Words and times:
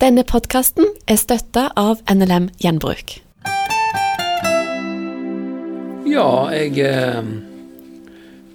Denne 0.00 0.22
podkasten 0.24 0.86
er 1.12 1.18
støtta 1.20 1.66
av 1.76 1.98
NLM 2.08 2.46
Gjenbruk. 2.56 3.18
Ja, 6.08 6.30
jeg 6.56 6.78
eh, 6.80 7.18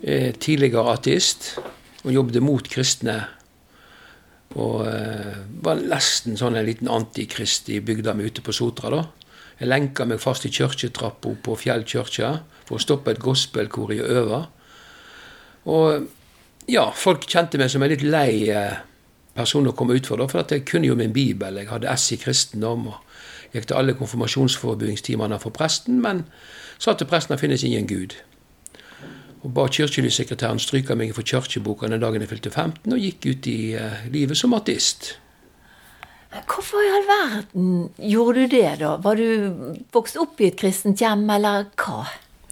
er 0.01 0.39
tidligere 0.41 0.95
ateist 0.95 1.51
og 2.01 2.09
jobbet 2.15 2.41
mot 2.41 2.65
kristne. 2.65 3.19
Og 4.57 4.87
eh, 4.89 5.37
var 5.61 5.85
nesten 5.85 6.33
sånn 6.41 6.57
en 6.57 6.65
liten 6.65 6.89
antikrist 6.89 7.69
i 7.69 7.77
bygda 7.77 8.17
mi 8.17 8.25
ute 8.25 8.41
på 8.41 8.55
Sotra. 8.63 8.89
da. 8.89 9.03
Jeg 9.61 9.69
lenka 9.69 10.09
meg 10.09 10.25
fast 10.25 10.49
i 10.49 10.53
kirketrappa 10.55 11.35
på 11.45 11.59
Fjellkirka 11.61 12.39
for 12.65 12.79
å 12.79 12.81
stoppe 12.81 13.13
et 13.13 13.21
gospelkor 13.21 13.93
i 13.93 14.01
å 14.01 14.09
øve. 14.23 14.41
Og 15.69 16.09
ja, 16.73 16.89
folk 16.89 17.29
kjente 17.29 17.61
meg 17.61 17.69
som 17.69 17.85
en 17.85 17.93
litt 17.93 18.01
lei 18.01 18.49
eh, 19.35 19.51
kom 19.51 19.67
å 19.67 19.75
komme 19.75 19.97
ut 19.97 20.07
for, 20.07 20.21
at 20.39 20.51
jeg 20.51 20.65
kunne 20.65 20.87
jo 20.87 20.95
min 20.95 21.13
bibel. 21.13 21.57
Jeg 21.57 21.69
hadde 21.69 21.91
S 21.91 22.11
i 22.11 22.17
kristendom 22.17 22.87
og 22.87 23.01
gikk 23.55 23.67
til 23.69 23.79
alle 23.79 23.95
konfirmasjonsforebyggingstimene 23.97 25.39
for 25.39 25.55
presten, 25.55 26.01
men 26.03 26.25
sa 26.79 26.93
til 26.93 27.07
presten 27.07 27.33
at 27.33 27.39
det 27.39 27.45
finnes 27.45 27.63
ingen 27.63 27.87
Gud. 27.87 28.17
Og 29.45 29.53
ba 29.53 29.67
kirkelyssekretæren 29.69 30.59
stryke 30.59 30.95
meg 30.97 31.13
for 31.13 31.27
kirkeboka 31.27 31.87
den 31.87 32.01
dagen 32.01 32.23
jeg 32.23 32.31
fylte 32.31 32.51
15, 32.51 32.95
og 32.95 32.99
gikk 32.99 33.29
ut 33.29 33.47
i 33.47 33.59
uh, 33.77 34.07
livet 34.11 34.39
som 34.39 34.55
ateist. 34.57 35.13
Hvorfor 36.35 36.81
i 36.83 36.91
all 36.91 37.05
verden 37.07 37.67
gjorde 38.01 38.43
du 38.43 38.55
det, 38.57 38.79
da? 38.81 38.95
Var 38.99 39.21
du 39.21 39.77
vokst 39.95 40.17
opp 40.19 40.41
i 40.41 40.49
et 40.49 40.57
kristent 40.59 40.99
hjem, 40.99 41.23
eller 41.31 41.69
hva? 41.79 42.03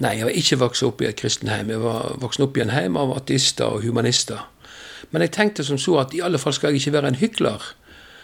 Nei, 0.03 0.15
jeg 0.19 0.27
var 0.27 0.37
ikke 0.39 0.59
vokst 0.61 0.85
opp 0.87 1.03
i 1.03 1.09
et 1.09 1.19
kristent 1.19 1.51
hjem. 1.51 1.73
Jeg 1.73 1.81
var 1.83 2.13
vokst 2.21 2.41
opp 2.45 2.57
i 2.57 2.63
en 2.63 2.71
hjem 2.71 2.95
av 3.01 3.11
ateister 3.17 3.75
og 3.75 3.83
humanister. 3.83 4.45
Men 5.11 5.25
jeg 5.25 5.33
tenkte 5.35 5.65
som 5.65 5.79
så 5.81 5.99
at 6.01 6.13
i 6.13 6.21
alle 6.25 6.39
fall 6.41 6.55
skal 6.55 6.71
jeg 6.71 6.83
ikke 6.83 6.95
være 6.97 7.11
en 7.13 7.19
hykler. 7.19 7.65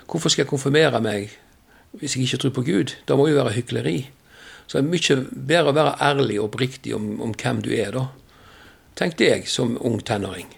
Hvorfor 0.10 0.32
skal 0.32 0.46
jeg 0.46 0.52
konfirmere 0.54 1.02
meg 1.04 1.36
hvis 2.00 2.16
jeg 2.16 2.28
ikke 2.28 2.42
tror 2.44 2.56
på 2.60 2.66
Gud? 2.68 2.96
Da 3.10 3.18
må 3.18 3.28
jo 3.30 3.40
være 3.40 3.56
hykleri. 3.58 3.98
Så 4.68 4.78
det 4.78 4.86
er 4.86 4.92
mye 4.94 5.46
bedre 5.50 5.72
å 5.72 5.78
være 5.80 5.98
ærlig 6.06 6.40
og 6.40 6.52
oppriktig 6.52 6.94
om, 6.96 7.16
om 7.26 7.34
hvem 7.34 7.62
du 7.66 7.72
er, 7.74 7.96
da. 7.96 8.06
Tenkte 9.00 9.26
jeg 9.26 9.48
som 9.50 9.78
ung 9.86 9.98
tenåring. 10.06 10.50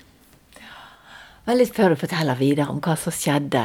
Men 1.47 1.57
litt 1.57 1.73
før 1.75 1.93
du 1.93 2.01
forteller 2.01 2.37
videre 2.39 2.69
om 2.69 2.81
hva 2.83 2.97
som 2.99 3.15
skjedde. 3.15 3.63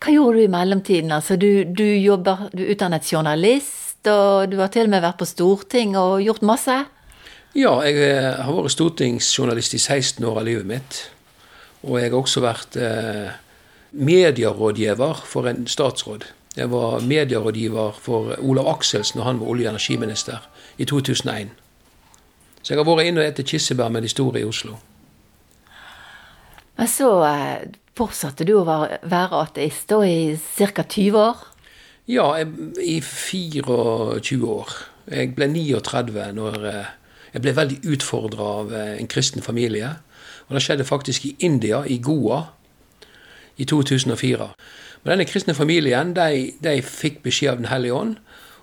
Hva 0.00 0.12
gjorde 0.14 0.40
du 0.40 0.44
i 0.44 0.52
mellomtiden? 0.52 1.12
Altså, 1.14 1.36
du, 1.40 1.64
du 1.64 1.84
jobber, 1.84 2.48
du 2.52 2.64
er 2.64 2.74
utdannet 2.74 3.06
journalist, 3.06 4.00
og 4.08 4.50
du 4.50 4.58
har 4.60 4.72
til 4.72 4.88
og 4.88 4.94
med 4.94 5.04
vært 5.04 5.20
på 5.20 5.28
Storting 5.28 5.96
og 6.00 6.20
gjort 6.24 6.44
masse? 6.46 6.76
Ja, 7.56 7.72
jeg 7.82 7.96
eh, 7.98 8.42
har 8.44 8.54
vært 8.54 8.76
stortingsjournalist 8.76 9.74
i 9.74 9.80
16 9.80 10.22
år 10.22 10.38
av 10.38 10.46
livet 10.46 10.68
mitt. 10.70 11.00
Og 11.82 11.96
jeg 12.00 12.10
har 12.10 12.18
også 12.18 12.42
vært 12.44 12.76
eh, 12.76 13.32
medierådgiver 13.92 15.22
for 15.26 15.48
en 15.48 15.66
statsråd. 15.66 16.26
Jeg 16.56 16.70
var 16.70 17.00
medierådgiver 17.00 17.96
for 18.02 18.34
Olav 18.42 18.68
Akselsen 18.74 19.20
da 19.20 19.28
han 19.28 19.40
var 19.40 19.52
olje- 19.52 19.68
og 19.68 19.74
energiminister 19.74 20.44
i 20.78 20.84
2001. 20.84 21.50
Så 22.62 22.74
jeg 22.74 22.78
har 22.78 22.88
vært 22.88 23.08
inne 23.08 23.24
og 23.24 23.32
spist 23.32 23.48
kirsebær 23.54 23.88
med 23.88 24.04
de 24.04 24.12
store 24.12 24.42
i 24.42 24.44
Oslo. 24.44 24.76
Men 26.76 26.88
så 26.88 27.08
eh, 27.28 27.70
fortsatte 27.96 28.44
du 28.48 28.54
å 28.60 28.64
være 28.64 29.40
ateist 29.40 29.88
da 29.92 30.02
i 30.04 30.36
ca. 30.36 30.84
20 30.84 31.18
år? 31.20 31.42
Ja, 32.10 32.28
i 32.80 33.00
24 33.00 34.46
år. 34.48 34.72
Jeg 35.10 35.34
ble 35.36 35.48
39 35.48 36.30
når 36.36 36.64
eh, 36.68 36.92
jeg 37.34 37.44
ble 37.44 37.56
veldig 37.56 37.80
utfordra 37.94 38.46
av 38.60 38.72
eh, 38.74 38.94
en 38.98 39.10
kristen 39.10 39.44
familie. 39.44 39.94
Og 40.50 40.56
det 40.58 40.64
skjedde 40.64 40.84
faktisk 40.84 41.24
i 41.28 41.36
India, 41.46 41.84
i 41.86 42.00
Goa, 42.02 42.42
i 43.56 43.64
2004. 43.64 44.50
Men 45.02 45.12
denne 45.12 45.26
kristne 45.30 45.54
familien 45.54 46.10
de, 46.16 46.50
de 46.60 46.76
fikk 46.84 47.22
beskjed 47.22 47.54
av 47.54 47.60
Den 47.62 47.70
hellige 47.70 47.94
ånd 47.96 48.16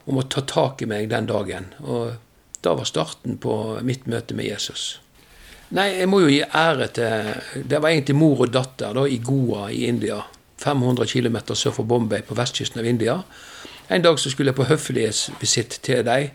om 0.08 0.20
å 0.20 0.28
ta 0.28 0.44
tak 0.48 0.84
i 0.84 0.88
meg 0.90 1.10
den 1.12 1.30
dagen. 1.30 1.72
Og 1.80 2.18
da 2.64 2.76
var 2.76 2.88
starten 2.90 3.38
på 3.40 3.78
mitt 3.88 4.08
møte 4.08 4.36
med 4.36 4.50
Jesus. 4.50 4.98
Nei, 5.78 5.90
jeg 6.00 6.08
må 6.12 6.22
jo 6.24 6.32
gi 6.32 6.44
ære 6.46 6.88
til 6.96 7.64
Det 7.68 7.80
var 7.84 7.92
egentlig 7.92 8.16
mor 8.16 8.46
og 8.46 8.52
datter 8.54 8.96
da, 8.96 9.04
i 9.08 9.20
Goa 9.24 9.68
i 9.72 9.86
India. 9.88 10.22
500 10.64 11.08
km 11.08 11.38
sør 11.54 11.76
for 11.76 11.88
Bombay 11.88 12.24
på 12.26 12.36
vestkysten 12.36 12.82
av 12.82 12.88
India. 12.88 13.22
En 13.90 14.04
dag 14.04 14.20
så 14.20 14.32
skulle 14.32 14.52
jeg 14.52 14.60
på 14.60 14.68
høflighetsvisitt 14.68 15.80
til 15.84 16.04
dem. 16.08 16.32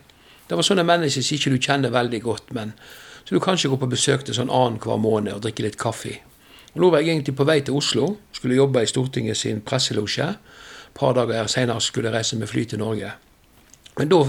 Det 0.48 0.56
var 0.56 0.66
sånne 0.66 0.84
mennesker 0.86 1.24
som 1.24 1.36
ikke 1.36 1.52
du 1.52 1.58
kjenner 1.60 1.92
veldig 1.92 2.20
godt, 2.22 2.52
men 2.56 2.74
så 3.25 3.34
du 3.34 3.41
kanskje 3.41 3.71
går 3.72 3.81
på 3.83 3.91
besøk 3.93 4.25
til 4.27 4.37
sånn 4.37 4.53
annenhver 4.53 5.00
måned 5.00 5.34
og 5.37 5.43
drikker 5.44 5.69
litt 5.69 5.81
kaffe. 5.81 6.19
Og 6.72 6.81
Nå 6.81 6.91
var 6.91 7.03
jeg 7.03 7.12
egentlig 7.12 7.37
på 7.37 7.47
vei 7.49 7.60
til 7.60 7.77
Oslo, 7.77 8.15
skulle 8.33 8.56
jobbe 8.56 8.83
i 8.83 8.88
Stortinget 8.88 9.37
sin 9.37 9.60
presselosje. 9.60 10.28
Et 10.33 10.97
par 10.97 11.15
dager 11.16 11.50
senere 11.50 11.81
skulle 11.81 12.09
jeg 12.09 12.16
reise 12.16 12.38
med 12.41 12.49
fly 12.49 12.65
til 12.69 12.81
Norge. 12.81 13.12
Men 13.99 14.09
da 14.09 14.22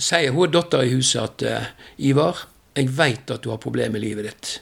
sier 0.00 0.32
hun 0.32 0.52
datter 0.52 0.86
i 0.86 0.94
huset 0.94 1.20
at 1.20 1.44
uh, 1.44 1.68
Ivar, 1.98 2.46
jeg 2.76 2.88
veit 2.96 3.30
at 3.30 3.44
du 3.44 3.50
har 3.52 3.60
problemer 3.60 3.98
med 3.98 4.04
livet 4.06 4.28
ditt. 4.30 4.56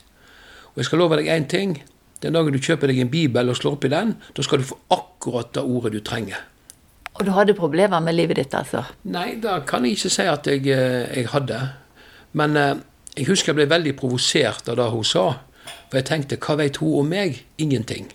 Og 0.73 0.83
jeg 0.83 0.91
skal 0.91 1.03
love 1.05 1.19
deg 1.21 1.31
én 1.31 1.47
ting. 1.51 1.79
Den 2.23 2.35
dagen 2.35 2.55
du 2.55 2.59
kjøper 2.59 2.91
deg 2.91 3.03
en 3.05 3.13
bibel 3.13 3.51
og 3.51 3.59
slår 3.59 3.77
opp 3.77 3.87
i 3.87 3.93
den, 3.93 4.17
da 4.35 4.43
skal 4.43 4.63
du 4.63 4.67
få 4.67 4.79
akkurat 4.95 5.53
det 5.55 5.63
ordet 5.63 5.95
du 5.95 6.01
trenger. 6.03 6.41
Og 7.19 7.27
du 7.27 7.33
hadde 7.35 7.55
problemer 7.59 8.03
med 8.03 8.15
livet 8.15 8.39
ditt, 8.39 8.55
altså? 8.55 8.85
Nei, 9.11 9.37
det 9.43 9.55
kan 9.71 9.87
jeg 9.87 9.99
ikke 9.99 10.11
si 10.15 10.27
at 10.31 10.47
jeg, 10.47 10.67
eh, 10.71 11.07
jeg 11.15 11.31
hadde. 11.33 11.59
Men 12.39 12.59
uh, 12.59 12.75
jeg 13.17 13.27
husker 13.27 13.53
jeg 13.53 13.57
ble 13.61 13.69
veldig 13.71 13.97
provosert 13.99 14.69
av 14.69 14.77
det 14.79 14.91
hun 14.93 15.05
sa. 15.05 15.27
For 15.91 15.99
jeg 15.99 16.09
tenkte 16.09 16.39
hva 16.41 16.57
vet 16.61 16.77
hun 16.83 17.01
om 17.01 17.09
meg? 17.11 17.43
Ingenting. 17.59 18.11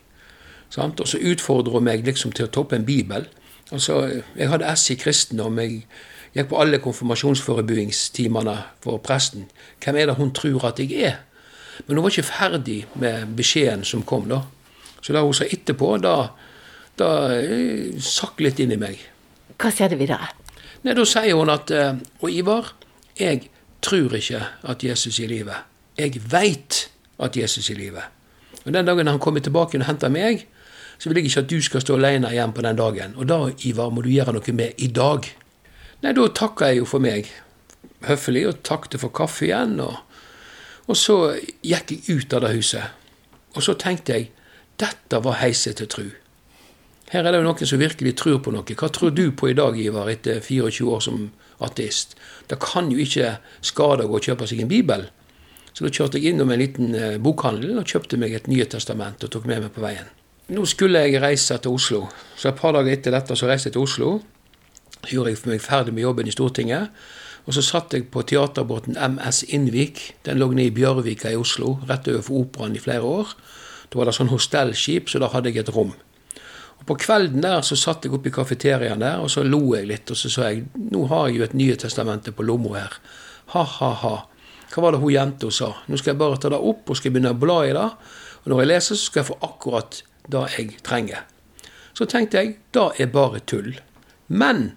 Sant? 0.74 1.00
Og 1.00 1.08
så 1.09 1.20
utfordrer 1.22 1.76
hun 1.78 1.86
meg 1.86 2.06
liksom 2.06 2.31
til 2.34 2.48
å 2.48 2.52
toppe 2.54 2.76
en 2.78 2.86
bibel. 2.86 3.28
Altså, 3.72 4.24
Jeg 4.38 4.50
hadde 4.50 4.70
S 4.76 4.90
i 4.90 4.96
kristendom. 4.96 5.59
Jeg 5.59 5.84
gikk 6.34 6.50
på 6.50 6.59
alle 6.62 6.80
konfirmasjonsforebyggingstimene 6.82 8.58
for 8.84 8.98
presten. 8.98 9.48
Hvem 9.84 9.96
er 9.98 10.06
det 10.09 10.16
hun 10.18 10.34
tror 10.34 10.66
at 10.70 10.80
jeg 10.80 10.92
er? 11.03 11.20
Men 11.88 11.98
hun 11.98 12.03
var 12.06 12.14
ikke 12.14 12.30
ferdig 12.30 12.86
med 12.96 13.36
beskjeden 13.38 13.84
som 13.86 14.03
kom, 14.03 14.28
da. 14.30 14.42
Så 15.02 15.14
det 15.14 15.22
hun 15.22 15.34
sa 15.34 15.46
etterpå, 15.46 15.98
da, 16.02 16.30
da 16.98 17.09
eh, 17.36 17.98
sakk 18.00 18.40
litt 18.46 18.59
inn 18.64 18.72
i 18.76 18.80
meg. 18.80 19.02
Hva 19.58 19.72
skjedde 19.74 19.98
videre? 20.00 20.30
Nei, 20.84 20.94
Da 20.94 21.06
sier 21.08 21.36
hun 21.38 21.50
at 21.50 21.72
eh, 21.72 21.94
Og 22.22 22.30
Ivar, 22.32 22.74
jeg 23.20 23.50
tror 23.84 24.16
ikke 24.18 24.42
at 24.64 24.84
Jesus 24.84 25.20
er 25.20 25.28
i 25.28 25.38
live. 25.38 25.60
Jeg 25.98 26.22
veit 26.32 26.88
at 27.20 27.38
Jesus 27.38 27.70
er 27.70 27.78
i 27.78 27.86
live. 27.86 28.04
Og 28.66 28.74
Den 28.74 28.86
dagen 28.86 29.08
han 29.08 29.20
kommer 29.20 29.40
tilbake 29.44 29.78
og 29.78 29.86
henter 29.86 30.10
meg, 30.10 30.48
så 30.98 31.10
vil 31.10 31.20
jeg 31.20 31.32
ikke 31.32 31.44
at 31.44 31.50
du 31.50 31.62
skal 31.62 31.82
stå 31.82 31.98
alene 31.98 32.32
igjen 32.32 32.54
på 32.54 32.64
den 32.64 32.78
dagen. 32.80 33.16
Og 33.16 33.28
da, 33.28 33.40
Ivar, 33.66 33.90
må 33.90 34.02
du 34.02 34.10
gjøre 34.10 34.34
noe 34.34 34.56
med 34.56 34.78
i 34.78 34.88
dag. 34.88 35.28
Nei, 36.04 36.14
da 36.14 36.28
takka 36.28 36.70
jeg 36.72 36.84
jo 36.84 36.88
for 36.88 37.04
meg 37.04 37.30
høflig 38.08 38.46
og 38.48 38.62
takket 38.64 39.02
for 39.02 39.14
kaffe 39.16 39.48
igjen. 39.48 39.80
Og, 39.84 39.98
og 40.88 41.00
så 41.00 41.18
gikk 41.64 41.92
jeg 41.92 42.20
ut 42.20 42.34
av 42.34 42.46
det 42.46 42.54
huset. 42.56 43.00
Og 43.54 43.64
så 43.66 43.76
tenkte 43.80 44.18
jeg 44.18 44.32
dette 44.82 45.20
var 45.24 45.42
heiset 45.42 45.78
til 45.80 45.90
tru. 45.92 46.06
Her 47.14 47.28
er 47.28 47.34
det 47.34 47.44
jo 47.44 47.46
noen 47.46 47.70
som 47.70 47.82
virkelig 47.82 48.16
tror 48.18 48.40
på 48.42 48.54
noe. 48.54 48.66
Hva 48.66 48.90
tror 48.90 49.12
du 49.14 49.28
på 49.38 49.52
i 49.52 49.58
dag, 49.58 49.78
Ivar, 49.78 50.10
etter 50.10 50.40
24 50.42 50.88
år 50.90 51.04
som 51.06 51.28
ateist? 51.66 52.18
Det 52.50 52.59
kan 52.62 52.91
jo 52.91 53.00
ikke 53.01 53.38
skade 53.66 54.06
å 54.06 54.12
gå 54.12 54.19
og 54.19 54.28
kjøpe 54.29 54.47
seg 54.50 54.63
en 54.63 54.72
bibel. 54.72 55.07
Så 55.74 55.85
da 55.85 55.94
kjørte 55.94 56.19
jeg 56.19 56.34
innom 56.34 56.51
en 56.53 56.62
liten 56.62 56.94
eh, 56.97 57.16
bokhandel 57.22 57.79
og 57.81 57.90
kjøpte 57.90 58.19
meg 58.22 58.35
et 58.38 58.50
Nye 58.51 58.68
testament 58.69 59.24
og 59.25 59.31
tok 59.34 59.47
med 59.50 59.63
meg 59.63 59.73
på 59.73 59.81
veien. 59.84 60.06
Nå 60.53 60.68
skulle 60.69 61.02
jeg 61.06 61.22
reise 61.23 61.56
til 61.63 61.73
Oslo, 61.73 62.06
så 62.38 62.52
et 62.52 62.59
par 62.59 62.75
dager 62.75 62.94
etter 62.94 63.16
dette 63.16 63.35
så 63.40 63.47
reiste 63.50 63.72
jeg 63.72 63.78
til 63.78 63.85
Oslo. 63.88 64.09
Så 65.00 65.16
gjorde 65.16 65.34
jeg 65.34 65.44
meg 65.50 65.63
ferdig 65.63 65.96
med 65.96 66.06
jobben 66.06 66.29
i 66.29 66.35
Stortinget. 66.35 66.91
Og 67.44 67.56
så 67.57 67.63
satt 67.66 67.96
jeg 67.96 68.07
på 68.12 68.22
teaterbåten 68.28 68.96
MS 68.96 69.44
Innvik. 69.56 70.03
Den 70.23 70.40
lå 70.40 70.52
nede 70.53 70.69
i 70.69 70.75
Bjørvika 70.75 71.31
i 71.31 71.40
Oslo, 71.40 71.78
rett 71.90 72.07
overfor 72.07 72.46
Operaen 72.46 72.78
i 72.78 72.84
flere 72.84 73.03
år. 73.03 73.34
Da 73.90 74.00
var 74.00 74.07
det 74.07 74.16
sånn 74.16 74.31
hostellskip, 74.31 75.12
så 75.12 75.19
da 75.19 75.31
hadde 75.34 75.52
jeg 75.52 75.66
et 75.66 75.73
rom. 75.75 75.91
På 76.86 76.98
kvelden 77.00 77.44
der 77.44 77.62
så 77.64 77.78
satt 77.80 78.06
jeg 78.06 78.14
oppe 78.16 78.30
i 78.30 78.36
kafeteriaen 78.36 79.03
der, 79.03 79.22
og 79.24 79.32
så 79.32 79.44
lo 79.46 79.62
jeg 79.76 79.88
litt. 79.90 80.12
Og 80.12 80.20
så 80.20 80.32
sa 80.32 80.50
jeg 80.52 80.66
nå 80.91 81.06
har 81.12 81.30
jeg 81.30 81.40
jo 81.40 81.47
et 81.47 81.58
Nye 81.58 81.80
testamentet 81.80 82.35
på 82.35 82.46
lomma 82.46 82.76
her. 82.78 82.97
Ha-ha-ha. 83.53 84.16
Hva 84.74 84.82
var 84.82 84.96
det 84.96 85.03
hun 85.03 85.14
jenta 85.14 85.52
sa? 85.53 85.70
Nå 85.88 86.00
skal 86.02 86.14
jeg 86.14 86.22
bare 86.24 86.40
ta 86.41 86.50
det 86.50 86.59
opp 86.59 86.90
og 86.90 86.97
skal 86.97 87.14
begynne 87.14 87.35
å 87.35 87.40
bla 87.40 87.59
i 87.68 87.76
det. 87.76 87.90
Og 88.44 88.52
når 88.52 88.64
jeg 88.64 88.72
leser, 88.72 88.97
så 88.97 89.09
skal 89.09 89.22
jeg 89.22 89.30
få 89.30 89.40
akkurat 89.46 90.00
det 90.34 90.46
jeg 90.56 90.78
trenger. 90.85 91.28
Så 91.94 92.08
tenkte 92.09 92.41
jeg 92.41 92.56
det 92.74 92.88
er 93.03 93.12
bare 93.14 93.44
tull. 93.46 93.76
Men 94.28 94.72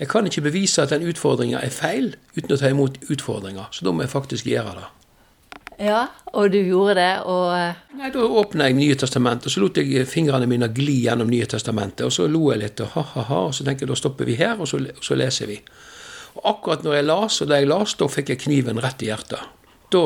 jeg 0.00 0.10
kan 0.10 0.26
ikke 0.28 0.44
bevise 0.48 0.82
at 0.82 0.92
den 0.92 1.06
utfordringa 1.08 1.62
er 1.62 1.72
feil 1.72 2.10
uten 2.36 2.52
å 2.52 2.60
ta 2.60 2.72
imot 2.72 2.98
utfordringer. 3.06 3.70
Så 3.72 3.86
da 3.86 3.94
må 3.94 4.04
jeg 4.04 4.12
faktisk 4.12 4.48
gjøre 4.50 4.74
det. 4.80 4.88
Ja, 5.78 6.06
og 6.32 6.50
du 6.54 6.56
gjorde 6.64 6.94
det, 6.96 7.10
og 7.28 7.50
eh, 7.52 7.80
Nei, 7.98 8.08
Da 8.14 8.22
åpna 8.24 8.70
jeg 8.70 8.78
Nye 8.78 8.96
testamentet, 8.96 9.50
og 9.50 9.52
så 9.52 9.60
lot 9.60 9.76
jeg 9.76 10.06
fingrene 10.08 10.48
mine 10.48 10.70
gli 10.72 11.02
gjennom 11.04 11.28
Nye 11.28 11.48
testamentet. 11.50 12.06
Og 12.08 12.14
så 12.16 12.28
lo 12.30 12.46
jeg 12.52 12.62
litt, 12.62 12.80
og 12.80 12.94
ha-ha-ha, 12.94 13.42
og 13.50 13.56
så 13.56 13.66
tenker 13.66 13.84
jeg 13.84 13.92
da 13.92 13.98
stopper 14.00 14.28
vi 14.28 14.38
her, 14.40 14.56
og 14.56 14.70
så, 14.70 14.80
og 14.80 15.04
så 15.04 15.18
leser 15.18 15.50
vi. 15.52 15.58
Og 16.36 16.48
akkurat 16.52 16.84
når 16.84 16.96
jeg 16.96 17.08
las, 17.10 17.40
og 17.42 17.50
da 17.50 17.60
jeg 17.60 17.68
las, 17.68 17.94
da 18.00 18.08
fikk 18.12 18.32
jeg 18.32 18.42
kniven 18.46 18.80
rett 18.84 19.04
i 19.04 19.10
hjertet. 19.10 19.52
Da 19.92 20.04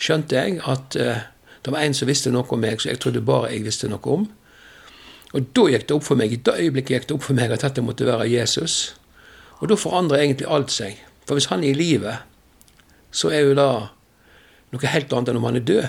skjønte 0.00 0.36
jeg 0.40 0.60
at 0.64 0.96
eh, 1.00 1.26
det 1.66 1.74
var 1.74 1.84
en 1.84 1.96
som 1.98 2.08
visste 2.08 2.32
noe 2.32 2.48
om 2.52 2.60
meg, 2.62 2.80
så 2.80 2.92
jeg 2.92 3.00
trodde 3.02 3.24
bare 3.26 3.52
jeg 3.52 3.66
visste 3.66 3.90
noe 3.92 4.12
om. 4.12 4.24
Og 5.36 5.50
da 5.56 5.66
gikk 5.72 5.88
det 5.88 5.96
opp 5.96 6.06
for 6.06 6.16
meg, 6.16 6.32
i 6.32 6.40
det 6.40 6.54
øyeblikket 6.56 6.94
gikk 6.94 7.08
det 7.10 7.16
opp 7.18 7.26
for 7.26 7.36
meg 7.36 7.52
at 7.52 7.64
dette 7.66 7.84
måtte 7.84 8.08
være 8.08 8.28
Jesus. 8.30 8.94
Og 9.60 9.68
da 9.68 9.76
forandrer 9.76 10.22
egentlig 10.22 10.48
alt 10.48 10.72
seg. 10.72 11.00
For 11.26 11.36
hvis 11.36 11.50
han 11.50 11.64
er 11.64 11.74
i 11.74 11.76
live, 11.76 12.14
så 13.10 13.32
er 13.34 13.48
jo 13.48 13.56
det 13.58 13.70
noe 14.76 14.92
helt 14.92 15.12
annet 15.12 15.32
enn 15.32 15.40
om 15.40 15.48
han 15.48 15.58
er 15.58 15.66
død. 15.66 15.88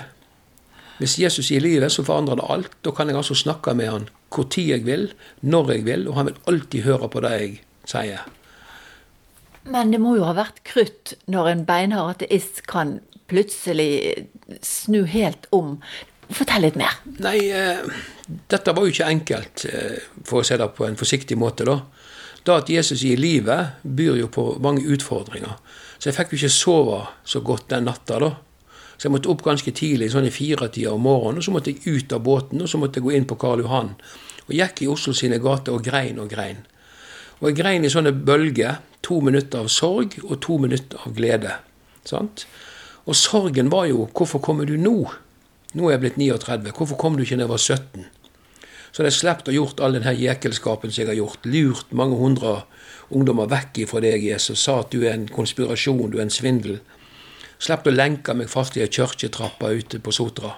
Hvis 0.98 1.18
Jesus 1.20 1.52
er 1.52 1.60
i 1.60 1.62
livet, 1.62 1.92
så 1.94 2.02
forandrer 2.02 2.40
det 2.40 2.48
alt. 2.50 2.74
Da 2.82 2.90
kan 2.94 3.10
jeg 3.10 3.20
altså 3.20 3.36
snakke 3.38 3.74
med 3.78 3.92
han 3.92 4.08
hvor 4.34 4.48
tid 4.52 4.74
jeg 4.74 4.84
vil, 4.84 5.06
når 5.40 5.70
jeg 5.72 5.84
vil, 5.86 6.08
og 6.10 6.18
han 6.18 6.28
vil 6.28 6.40
alltid 6.50 6.84
høre 6.84 7.08
på 7.08 7.22
det 7.24 7.30
jeg 7.36 7.54
sier. 7.88 8.26
Men 9.68 9.92
det 9.92 10.00
må 10.02 10.16
jo 10.18 10.26
ha 10.26 10.34
vært 10.36 10.60
krutt 10.68 11.14
når 11.30 11.52
en 11.52 11.64
beinhard 11.68 12.16
ateist 12.16 12.62
kan 12.68 12.98
plutselig 13.28 14.28
snu 14.64 15.02
helt 15.08 15.48
om. 15.54 15.76
Fortell 16.28 16.66
litt 16.66 16.76
mer. 16.76 16.98
Nei, 17.24 17.38
eh, 17.52 17.80
dette 18.52 18.74
var 18.76 18.84
jo 18.84 18.92
ikke 18.92 19.08
enkelt, 19.08 19.64
eh, 19.64 20.00
for 20.24 20.40
å 20.40 20.44
si 20.44 20.56
det 20.56 20.68
på 20.76 20.84
en 20.84 20.96
forsiktig 20.96 21.38
måte. 21.40 21.64
da. 21.64 21.80
Det 22.44 22.54
at 22.54 22.68
Jesus 22.68 23.02
er 23.02 23.12
i 23.12 23.16
livet, 23.16 23.80
byr 23.82 24.16
jo 24.16 24.28
på 24.28 24.60
mange 24.60 24.84
utfordringer. 24.84 25.56
Så 25.98 26.08
jeg 26.08 26.14
fikk 26.14 26.32
jo 26.32 26.36
ikke 26.36 26.54
sove 26.54 27.06
så 27.24 27.40
godt 27.44 27.68
den 27.68 27.84
natta, 27.84 28.18
da. 28.18 28.30
Så 28.98 29.06
jeg 29.06 29.14
måtte 29.14 29.30
opp 29.30 29.44
ganske 29.46 29.70
tidlig, 29.70 30.10
sånn 30.10 30.26
i 30.26 30.34
firetida 30.34 30.90
om 30.90 31.04
morgenen, 31.06 31.38
og 31.38 31.46
så 31.46 31.54
måtte 31.54 31.70
jeg 31.70 31.86
ut 31.86 32.12
av 32.16 32.24
båten, 32.26 32.62
og 32.64 32.70
så 32.70 32.80
måtte 32.82 32.98
jeg 32.98 33.06
gå 33.06 33.14
inn 33.14 33.28
på 33.30 33.38
Karl 33.38 33.62
Johan. 33.62 33.92
Og 34.48 34.56
gikk 34.58 34.82
i 34.82 34.90
Oslo 34.90 35.14
sine 35.14 35.38
gater 35.42 35.76
og 35.76 35.86
grein 35.86 36.18
og 36.18 36.32
grein. 36.32 36.64
Og 37.38 37.52
jeg 37.52 37.60
grein 37.60 37.86
i 37.86 37.92
sånne 37.92 38.12
bølger. 38.12 38.82
To 39.06 39.20
minutter 39.22 39.62
av 39.62 39.68
sorg 39.70 40.18
og 40.24 40.40
to 40.42 40.58
minutter 40.58 40.98
av 41.06 41.14
glede. 41.14 41.52
Sant? 42.04 42.48
Og 43.06 43.16
sorgen 43.16 43.70
var 43.70 43.86
jo 43.86 44.08
'Hvorfor 44.12 44.42
kommer 44.42 44.66
du 44.66 44.76
nå?' 44.76 45.10
Nå 45.74 45.88
er 45.88 45.90
jeg 45.92 46.00
blitt 46.00 46.16
39. 46.16 46.72
Hvorfor 46.72 46.96
kom 46.96 47.16
du 47.16 47.22
ikke 47.22 47.36
da 47.36 47.42
jeg 47.42 47.48
var 47.48 47.58
17? 47.58 48.06
Så 48.92 49.02
hadde 49.02 49.10
jeg 49.12 49.20
sluppet 49.20 49.48
å 49.48 49.52
gjort 49.52 49.80
all 49.80 49.92
denne 49.92 50.14
jekelskapen 50.16 50.90
som 50.90 51.02
jeg 51.02 51.08
har 51.08 51.14
gjort. 51.14 51.44
Lurt 51.44 51.92
mange 51.92 52.16
hundre 52.16 52.62
ungdommer 53.10 53.46
vekk 53.46 53.78
ifra 53.84 54.00
deg, 54.00 54.24
Jesus. 54.24 54.58
Sa 54.64 54.80
at 54.80 54.90
du 54.90 55.04
er 55.04 55.12
en 55.12 55.28
konspirasjon, 55.28 56.10
du 56.10 56.18
er 56.18 56.22
en 56.22 56.30
svindel. 56.30 56.80
Slapp 57.58 57.88
å 57.88 57.94
lenke 57.94 58.34
meg 58.38 58.50
fast 58.50 58.76
i 58.78 58.84
ei 58.84 58.90
kirketrappe 58.92 59.72
ute 59.74 59.98
på 60.02 60.14
Sotra. 60.14 60.52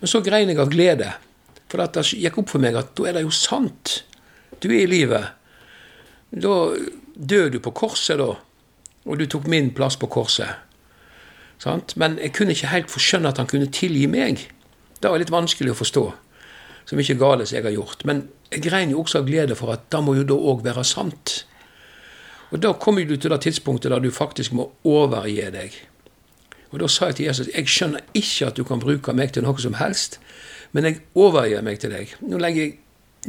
Men 0.00 0.10
så 0.10 0.20
grein 0.24 0.50
jeg 0.52 0.60
av 0.60 0.72
glede. 0.72 1.12
For 1.70 1.80
det 1.80 2.04
gikk 2.20 2.36
opp 2.42 2.52
for 2.52 2.62
meg 2.62 2.76
at 2.78 2.92
da 2.98 3.08
er 3.08 3.16
det 3.16 3.24
jo 3.24 3.32
sant. 3.34 4.02
Du 4.60 4.68
er 4.68 4.84
i 4.84 4.90
livet. 4.90 5.32
Da 6.30 6.54
døde 7.14 7.56
du 7.56 7.62
på 7.64 7.72
korset, 7.74 8.18
da. 8.20 8.34
Og 9.04 9.18
du 9.20 9.26
tok 9.30 9.48
min 9.50 9.72
plass 9.76 9.96
på 10.00 10.08
korset. 10.12 10.60
Sant? 11.62 11.96
Men 12.00 12.18
jeg 12.20 12.34
kunne 12.36 12.54
ikke 12.54 12.72
helt 12.72 12.92
forskjønne 12.92 13.32
at 13.32 13.40
han 13.40 13.48
kunne 13.50 13.72
tilgi 13.72 14.06
meg. 14.10 14.44
Det 15.00 15.10
var 15.10 15.20
litt 15.20 15.32
vanskelig 15.32 15.72
å 15.72 15.80
forstå. 15.80 16.04
Så 16.84 16.98
mye 16.98 17.16
gale 17.16 17.46
som 17.48 17.56
jeg 17.56 17.64
har 17.64 17.76
gjort. 17.76 18.04
Men 18.08 18.26
jeg 18.50 18.66
grein 18.66 18.92
jo 18.92 19.00
også 19.02 19.22
av 19.22 19.28
glede 19.28 19.56
for 19.56 19.72
at 19.72 19.88
det 19.92 20.02
må 20.04 20.16
jo 20.18 20.26
da 20.28 20.36
òg 20.36 20.64
være 20.66 20.84
sant. 20.84 21.40
Og 22.52 22.60
da 22.62 22.74
kommer 22.78 23.06
du 23.08 23.16
til 23.16 23.32
det 23.32 23.40
tidspunktet 23.46 23.90
der 23.90 24.04
du 24.04 24.10
faktisk 24.14 24.52
må 24.54 24.68
overgi 24.84 25.48
deg. 25.54 25.76
Og 26.72 26.80
da 26.82 26.88
sa 26.90 27.10
jeg 27.10 27.20
til 27.20 27.28
Jesus 27.28 27.52
jeg 27.52 27.70
skjønner 27.70 28.06
ikke 28.16 28.48
at 28.48 28.58
du 28.58 28.64
kan 28.66 28.82
bruke 28.82 29.14
meg 29.16 29.34
til 29.34 29.44
noe 29.46 29.60
som 29.62 29.76
helst, 29.78 30.18
men 30.72 30.88
jeg 30.88 31.02
overgir 31.14 31.62
meg 31.62 31.78
til 31.82 31.94
deg. 31.94 32.16
Nå 32.24 32.40
legger 32.42 32.64
jeg 32.64 32.76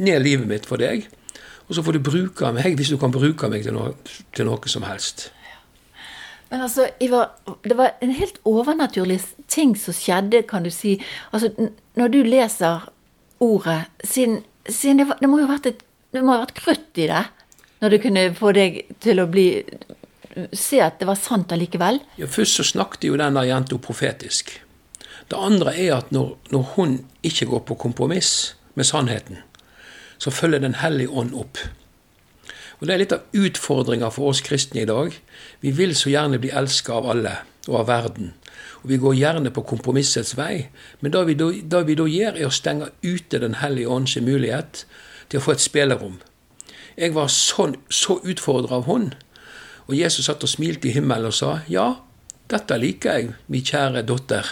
ned 0.02 0.24
livet 0.24 0.50
mitt 0.50 0.66
for 0.66 0.82
deg, 0.82 1.06
og 1.66 1.76
så 1.76 1.82
får 1.82 1.96
du 1.96 2.04
bruke 2.10 2.52
meg 2.54 2.76
hvis 2.78 2.92
du 2.94 2.98
kan 3.00 3.14
bruke 3.14 3.50
meg 3.50 3.66
til 3.66 3.76
noe, 3.76 3.94
til 4.34 4.48
noe 4.48 4.70
som 4.70 4.86
helst. 4.86 5.30
Men 6.50 6.62
altså, 6.62 6.88
Ivar, 7.02 7.32
det 7.64 7.76
var 7.78 7.96
en 8.02 8.12
helt 8.14 8.38
overnaturlig 8.46 9.18
ting 9.50 9.74
som 9.78 9.94
skjedde, 9.94 10.44
kan 10.46 10.62
du 10.62 10.70
si. 10.70 10.94
Altså, 11.34 11.50
når 11.98 12.12
du 12.14 12.20
leser 12.22 12.86
ordet, 13.40 13.80
siden, 14.04 14.44
siden 14.68 14.98
det, 14.98 15.08
var, 15.08 15.18
det, 15.20 15.30
må 15.30 15.40
jo 15.40 15.48
ha 15.48 15.56
vært 15.58 15.82
vært 16.12 16.54
krutt 16.54 17.02
i 17.02 17.08
det? 17.10 17.24
Når 17.82 17.92
du 17.92 17.98
kunne 18.00 18.28
få 18.34 18.52
deg 18.56 18.78
til 19.04 19.20
å 19.20 19.26
bli 19.28 19.48
se 20.52 20.80
at 20.84 21.00
det 21.00 21.08
var 21.08 21.18
sant 21.20 21.52
allikevel? 21.52 22.00
Ja, 22.20 22.28
Først 22.28 22.58
så 22.58 22.66
snakket 22.66 23.08
jo 23.08 23.18
denne 23.20 23.44
jenta 23.46 23.78
profetisk. 23.80 24.52
Det 25.30 25.38
andre 25.38 25.74
er 25.74 25.96
at 25.96 26.12
når, 26.14 26.36
når, 26.52 26.62
hun 26.76 26.98
ikke 27.26 27.48
går 27.50 27.64
på 27.66 27.78
kompromiss 27.86 28.54
med 28.74 28.86
sannheten, 28.86 29.42
så 30.18 30.30
følger 30.30 30.58
Den 30.58 30.74
hellige 30.74 31.10
ånd 31.10 31.34
opp. 31.34 31.58
Og 32.80 32.86
Det 32.86 32.94
er 32.94 32.98
litt 32.98 33.12
av 33.12 33.24
utfordringa 33.32 34.10
for 34.10 34.30
oss 34.30 34.40
kristne 34.40 34.82
i 34.82 34.88
dag. 34.88 35.12
Vi 35.60 35.70
vil 35.70 35.94
så 35.96 36.10
gjerne 36.10 36.38
bli 36.38 36.50
elska 36.50 36.92
av 36.92 37.10
alle 37.10 37.38
og 37.68 37.80
av 37.80 37.86
verden. 37.86 38.34
Og 38.82 38.88
Vi 38.88 38.96
går 38.96 39.14
gjerne 39.14 39.50
på 39.50 39.62
kompromissets 39.62 40.36
vei, 40.36 40.68
men 41.00 41.12
det 41.12 41.26
vi 41.26 41.34
da, 41.34 41.82
vi 41.82 41.94
da 41.94 42.06
gjør, 42.06 42.36
er 42.36 42.46
å 42.46 42.54
stenge 42.54 42.90
ute 43.02 43.38
Den 43.38 43.54
hellige 43.54 43.88
ånds 43.88 44.16
mulighet 44.16 44.86
til 45.28 45.40
å 45.40 45.42
få 45.42 45.52
et 45.52 45.64
spillerom. 45.64 46.20
Jeg 46.96 47.14
var 47.14 47.28
sånn, 47.28 47.76
så 47.90 48.20
utfordra 48.24 48.76
av 48.76 48.86
hun 48.86 49.12
og 49.86 49.94
Jesus 49.94 50.26
satt 50.26 50.42
og 50.42 50.50
smilte 50.50 50.88
i 50.88 50.94
himmelen 50.96 51.30
og 51.30 51.34
sa, 51.34 51.60
ja, 51.70 51.92
dette 52.50 52.78
liker 52.78 53.18
jeg, 53.18 53.34
min 53.50 53.66
kjære 53.66 54.02
datter. 54.06 54.48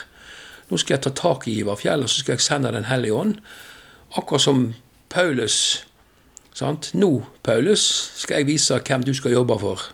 Nå 0.70 0.78
skal 0.80 0.96
jeg 0.96 1.04
ta 1.04 1.12
tak 1.14 1.48
i 1.50 1.58
Ivarfjell, 1.60 2.02
og 2.06 2.10
så 2.10 2.22
skal 2.22 2.36
jeg 2.36 2.44
sende 2.44 2.72
Den 2.72 2.88
hellige 2.88 3.14
ånd. 3.14 3.34
Akkurat 4.16 4.42
som 4.42 4.74
Paulus. 5.10 5.86
Sant? 6.54 6.90
Nå, 6.94 7.26
Paulus, 7.42 8.12
skal 8.16 8.42
jeg 8.42 8.46
vise 8.46 8.78
hvem 8.78 9.02
du 9.02 9.14
skal 9.14 9.34
jobbe 9.34 9.58
for. 9.58 9.90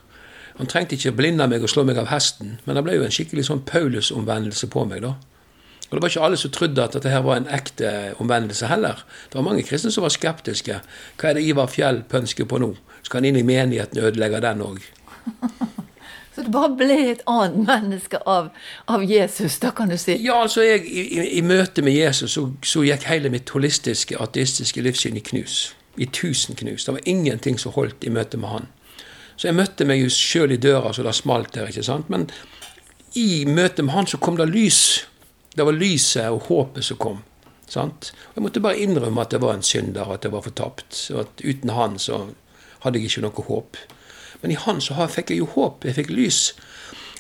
Han 0.61 0.69
trengte 0.69 0.97
ikke 0.97 1.17
blinde 1.17 1.47
meg 1.49 1.63
og 1.65 1.73
slå 1.73 1.87
meg 1.89 1.97
av 1.97 2.11
hesten, 2.13 2.59
men 2.67 2.77
det 2.77 2.85
ble 2.85 2.99
jo 2.99 3.05
en 3.07 3.15
skikkelig 3.15 3.47
sånn 3.49 3.65
Paulus-omvendelse 3.65 4.69
på 4.69 4.85
meg, 4.85 5.01
da. 5.07 5.15
Og 5.91 5.97
Det 5.97 6.03
var 6.03 6.13
ikke 6.13 6.27
alle 6.27 6.37
som 6.39 6.51
trodde 6.55 6.85
at 6.85 6.93
dette 6.95 7.11
her 7.11 7.25
var 7.27 7.41
en 7.41 7.49
ekte 7.51 8.15
omvendelse 8.23 8.69
heller. 8.71 9.01
Det 9.29 9.41
var 9.41 9.47
mange 9.49 9.65
kristne 9.67 9.91
som 9.91 10.05
var 10.05 10.13
skeptiske. 10.15 10.77
Hva 11.19 11.31
er 11.31 11.35
det 11.35 11.47
Ivar 11.49 11.67
Fjell 11.67 12.05
pønsker 12.07 12.47
på 12.47 12.61
nå? 12.63 12.75
Skal 13.03 13.19
han 13.19 13.31
inn 13.33 13.41
i 13.41 13.47
menigheten 13.47 13.99
og 13.99 14.13
ødelegge 14.13 14.43
den 14.45 14.63
òg? 14.63 14.85
Så 16.35 16.45
det 16.47 16.53
bare 16.55 16.71
ble 16.79 16.97
et 17.11 17.23
annet 17.29 17.57
menneske 17.67 18.21
av, 18.29 18.53
av 18.87 19.03
Jesus, 19.05 19.59
da 19.61 19.73
kan 19.75 19.91
du 19.91 19.97
si? 19.99 20.15
Ja, 20.23 20.39
altså 20.45 20.63
jeg, 20.63 20.85
i, 20.87 21.25
i 21.37 21.43
møte 21.43 21.83
med 21.83 21.97
Jesus 21.97 22.37
så, 22.37 22.47
så, 22.63 22.85
gikk 22.87 23.09
hele 23.11 23.33
mitt 23.35 23.51
holistiske, 23.51 24.19
ateistiske 24.23 24.85
livssyn 24.87 25.19
i 25.19 25.25
knus. 25.27 25.75
I 25.99 26.07
tusen 26.07 26.55
knus. 26.57 26.87
Det 26.87 26.95
var 26.95 27.09
ingenting 27.11 27.59
som 27.59 27.75
holdt 27.75 28.07
i 28.07 28.15
møte 28.15 28.39
med 28.39 28.55
han. 28.55 28.71
Så 29.35 29.49
jeg 29.49 29.59
møtte 29.59 29.85
meg 29.89 30.05
jo 30.05 30.13
sjøl 30.13 30.55
i 30.55 30.61
døra 30.61 30.95
så 30.95 31.03
det 31.03 31.17
smalt 31.19 31.53
der, 31.57 31.69
ikke 31.73 31.85
sant. 31.85 32.09
Men 32.13 32.29
i 33.19 33.45
møte 33.49 33.83
med 33.83 33.97
han 33.97 34.09
så 34.09 34.21
kom 34.23 34.39
det 34.39 34.49
lys. 34.53 34.81
Det 35.57 35.67
var 35.67 35.75
lyset 35.75 36.31
og 36.31 36.47
håpet 36.47 36.87
som 36.87 37.01
kom. 37.01 37.23
Sant? 37.71 38.13
Og 38.31 38.39
Jeg 38.39 38.45
måtte 38.47 38.63
bare 38.63 38.79
innrømme 38.79 39.25
at 39.25 39.33
jeg 39.35 39.43
var 39.43 39.59
en 39.59 39.67
synder, 39.67 40.13
at 40.15 40.25
jeg 40.25 40.33
var 40.33 40.47
fortapt. 40.47 41.09
Og 41.15 41.25
at 41.25 41.43
uten 41.43 41.75
han 41.75 41.99
så 41.99 42.29
hadde 42.85 43.01
jeg 43.01 43.11
ikke 43.11 43.27
noe 43.27 43.49
håp. 43.51 43.81
Men 44.43 44.51
i 44.51 44.59
Han 44.67 44.81
så 44.81 45.07
fikk 45.09 45.31
jeg 45.31 45.43
jo 45.43 45.51
håp, 45.55 45.85
jeg 45.85 45.99
fikk 45.99 46.11
lys. 46.11 46.41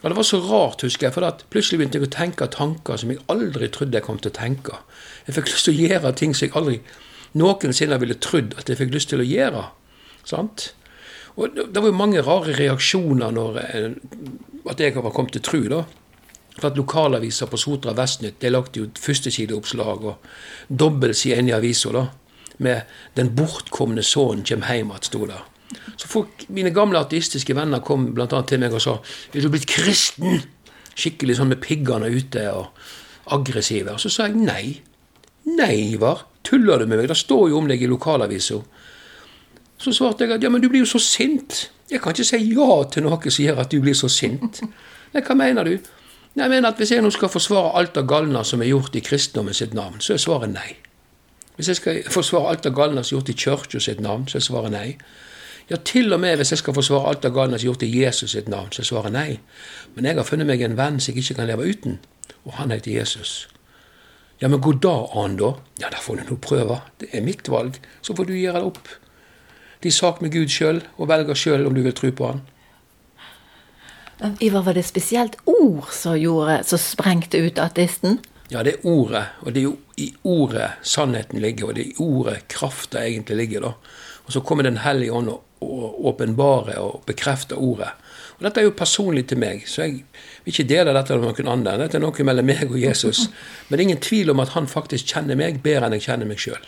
Og 0.02 0.10
Det 0.10 0.16
var 0.16 0.24
så 0.24 0.40
rart, 0.40 0.82
husker 0.82 1.06
jeg, 1.06 1.14
for 1.14 1.26
at 1.28 1.44
plutselig 1.52 1.78
begynte 1.78 2.00
jeg 2.00 2.08
å 2.08 2.14
tenke 2.14 2.48
tanker 2.48 2.96
som 2.96 3.10
jeg 3.12 3.20
aldri 3.28 3.68
trodde 3.68 3.98
jeg 3.98 4.06
kom 4.06 4.18
til 4.18 4.32
å 4.32 4.38
tenke. 4.38 4.80
Jeg 5.26 5.36
fikk 5.36 5.50
lyst 5.52 5.68
til 5.68 5.74
å 5.74 5.88
gjøre 5.88 6.12
ting 6.16 6.34
som 6.34 6.46
jeg 6.46 6.56
aldri 6.56 6.80
noensinne 7.40 7.98
ville 8.00 8.18
trodd 8.18 8.56
at 8.58 8.68
jeg 8.70 8.80
fikk 8.80 8.94
lyst 8.94 9.12
til 9.12 9.22
å 9.22 9.28
gjøre. 9.28 9.66
Sant? 10.24 10.72
Og 11.36 11.54
Det 11.56 11.80
var 11.80 11.88
jo 11.88 11.96
mange 11.96 12.22
rare 12.24 12.56
reaksjoner 12.56 13.32
når 13.32 13.58
eh, 13.62 13.90
at 14.70 14.80
jeg 14.80 14.96
var 14.96 15.12
kommet 15.14 15.36
til 15.36 15.44
tru. 15.44 15.60
da. 15.68 15.84
For 16.56 16.70
at 16.70 16.76
Lokalaviser 16.76 17.46
på 17.46 17.60
Sotra 17.60 17.94
Vestnytt 17.96 18.40
de 18.40 18.50
lagde 18.50 18.80
jo 18.82 18.88
førstesideoppslag 18.98 20.04
og 20.04 20.26
dobbeltside 20.68 21.38
inn 21.38 21.48
i 21.48 21.56
avisa 21.56 22.08
med 22.58 22.82
'Den 23.14 23.34
bortkomne 23.36 24.02
sønnen 24.02 24.44
kjem 24.44 24.62
heim 24.62 24.90
att', 24.90 25.04
sto 25.04 25.26
der. 25.26 25.44
Så 25.96 26.08
folk, 26.10 26.46
Mine 26.48 26.72
gamle 26.74 27.02
ateistiske 27.02 27.54
venner 27.56 27.82
kom 27.84 28.10
blant 28.14 28.32
annet 28.34 28.50
til 28.50 28.62
meg 28.62 28.74
og 28.74 28.82
sa 28.82 28.96
er 29.34 29.44
du 29.44 29.50
blitt 29.52 29.68
kristen? 29.70 30.42
Skikkelig 30.98 31.38
sånn 31.38 31.52
med 31.52 31.62
piggene 31.62 32.10
ute 32.10 32.44
og 32.52 32.72
aggressive. 33.30 33.94
Og 33.94 34.02
så 34.02 34.10
sa 34.12 34.26
jeg 34.28 34.40
nei. 34.40 34.80
Nei, 35.46 35.74
Ivar. 35.94 36.26
Tuller 36.44 36.80
du 36.80 36.88
med 36.88 36.98
meg? 36.98 37.08
Det 37.08 37.16
står 37.16 37.50
jo 37.52 37.60
om 37.60 37.68
deg 37.70 37.82
i 37.82 37.88
lokalavisa. 37.88 38.58
Så 39.80 39.94
svarte 39.96 40.26
jeg 40.26 40.36
at 40.36 40.42
ja, 40.44 40.50
men 40.52 40.60
du 40.60 40.68
blir 40.68 40.82
jo 40.84 40.90
så 40.90 41.00
sint. 41.00 41.70
Jeg 41.90 42.02
kan 42.02 42.12
ikke 42.14 42.26
si 42.26 42.42
ja 42.52 42.82
til 42.92 43.06
noe 43.06 43.30
som 43.32 43.44
gjør 43.44 43.62
at 43.62 43.72
du 43.72 43.80
blir 43.82 43.96
så 43.96 44.10
sint. 44.12 44.60
Nei, 45.14 45.22
hva 45.24 45.36
mener 45.38 45.66
du? 45.66 45.78
Jeg 46.36 46.48
mener 46.48 46.68
at 46.68 46.78
Hvis 46.78 46.92
jeg 46.92 47.02
nå 47.02 47.10
skal 47.10 47.28
forsvare 47.28 47.72
alt 47.78 47.96
av 47.98 48.06
galna 48.06 48.44
som 48.44 48.62
er 48.62 48.70
gjort 48.70 48.94
i 48.94 49.02
kristendommen 49.02 49.54
sitt 49.54 49.74
navn, 49.74 49.98
så 50.00 50.14
er 50.14 50.22
svaret 50.22 50.52
nei. 50.52 50.76
Hvis 51.56 51.68
jeg 51.68 51.76
skal 51.76 52.02
forsvare 52.10 52.52
alt 52.52 52.66
av 52.66 52.76
galna 52.76 53.02
som 53.02 53.16
er 53.16 53.18
gjort 53.18 53.32
i 53.32 53.38
kirka 53.40 53.80
sitt 53.80 54.00
navn, 54.00 54.28
så 54.28 54.38
er 54.38 54.46
svaret 54.46 54.72
nei. 54.72 54.96
Ja, 55.70 55.76
til 55.76 56.12
og 56.12 56.18
med 56.20 56.36
hvis 56.40 56.50
jeg 56.50 56.58
skal 56.64 56.74
forsvare 56.74 57.12
alt 57.12 57.22
det 57.22 57.30
galt 57.34 57.52
som 57.52 57.60
er 57.60 57.64
gjort 57.68 57.84
i 57.86 57.90
Jesus 58.02 58.34
sitt 58.34 58.48
navn, 58.50 58.72
så 58.74 58.82
svarer 58.82 59.14
nei. 59.14 59.38
Men 59.94 60.08
jeg 60.08 60.18
har 60.18 60.26
funnet 60.26 60.48
meg 60.48 60.62
en 60.66 60.76
venn 60.78 60.98
som 60.98 61.14
jeg 61.14 61.22
ikke 61.22 61.38
kan 61.38 61.50
leve 61.50 61.68
uten, 61.70 62.00
og 62.42 62.56
han 62.58 62.74
heter 62.74 62.90
Jesus. 62.90 63.48
Ja, 64.40 64.48
men 64.48 64.62
god 64.64 64.80
dag, 64.82 65.12
an 65.14 65.36
da. 65.36 65.52
Ja, 65.82 65.90
da 65.92 66.00
får 66.00 66.16
du 66.16 66.30
nå 66.30 66.38
prøve. 66.42 66.80
Det 66.98 67.10
er 67.12 67.22
mitt 67.22 67.48
valg. 67.52 67.76
Så 68.02 68.16
får 68.16 68.26
du 68.26 68.34
gjøre 68.34 68.62
det 68.62 68.70
opp. 68.72 68.88
De 69.84 69.92
sak 69.92 70.22
med 70.24 70.32
Gud 70.32 70.50
sjøl, 70.52 70.82
og 70.96 71.08
velger 71.08 71.38
sjøl 71.38 71.68
om 71.68 71.76
du 71.76 71.84
vil 71.84 71.94
tro 71.96 72.10
på 72.10 72.32
han. 72.32 72.42
Ivar, 74.40 74.64
var 74.66 74.76
det 74.76 74.84
spesielt 74.88 75.38
ord 75.48 75.92
som, 75.96 76.16
gjorde, 76.20 76.60
som 76.68 76.80
sprengte 76.80 77.40
ut 77.40 77.60
ateisten? 77.62 78.18
Ja, 78.50 78.64
det 78.66 78.74
er 78.74 78.88
ordet, 78.90 79.26
og 79.44 79.54
det 79.54 79.62
er 79.62 79.68
jo 79.68 79.76
i 80.00 80.10
ordet 80.26 80.72
sannheten 80.82 81.40
ligger, 81.40 81.70
og 81.70 81.76
det 81.76 81.84
er 81.84 81.92
i 81.92 82.02
ordet 82.02 82.40
krafta 82.50 83.04
egentlig 83.06 83.36
ligger. 83.44 83.68
da. 83.68 83.72
Og 84.30 84.34
så 84.36 84.40
kommer 84.46 84.62
Den 84.62 84.76
hellige 84.78 85.12
ånd 85.12 85.28
og 85.28 86.06
åpenbarer 86.06 86.78
og 86.78 87.02
bekrefter 87.06 87.58
ordet. 87.58 87.88
Og 88.38 88.44
Dette 88.46 88.60
er 88.60 88.68
jo 88.68 88.76
personlig 88.78 89.24
til 89.26 89.40
meg, 89.42 89.64
så 89.66 89.82
jeg 89.82 90.04
vil 90.44 90.52
ikke 90.52 90.68
dele 90.70 90.94
dette 90.94 91.16
med 91.18 91.26
noen 91.26 91.50
andre. 91.50 91.72
Dette 91.82 91.98
er 91.98 92.04
noe 92.04 92.26
mellom 92.28 92.46
meg 92.46 92.70
og 92.70 92.78
Jesus. 92.78 93.24
Men 93.68 93.74
det 93.74 93.82
er 93.82 93.88
ingen 93.88 94.04
tvil 94.06 94.30
om 94.30 94.40
at 94.40 94.54
han 94.54 94.70
faktisk 94.70 95.10
kjenner 95.10 95.34
meg 95.34 95.58
bedre 95.64 95.88
enn 95.88 95.96
jeg 95.98 96.06
kjenner 96.06 96.30
meg 96.30 96.38
sjøl. 96.38 96.62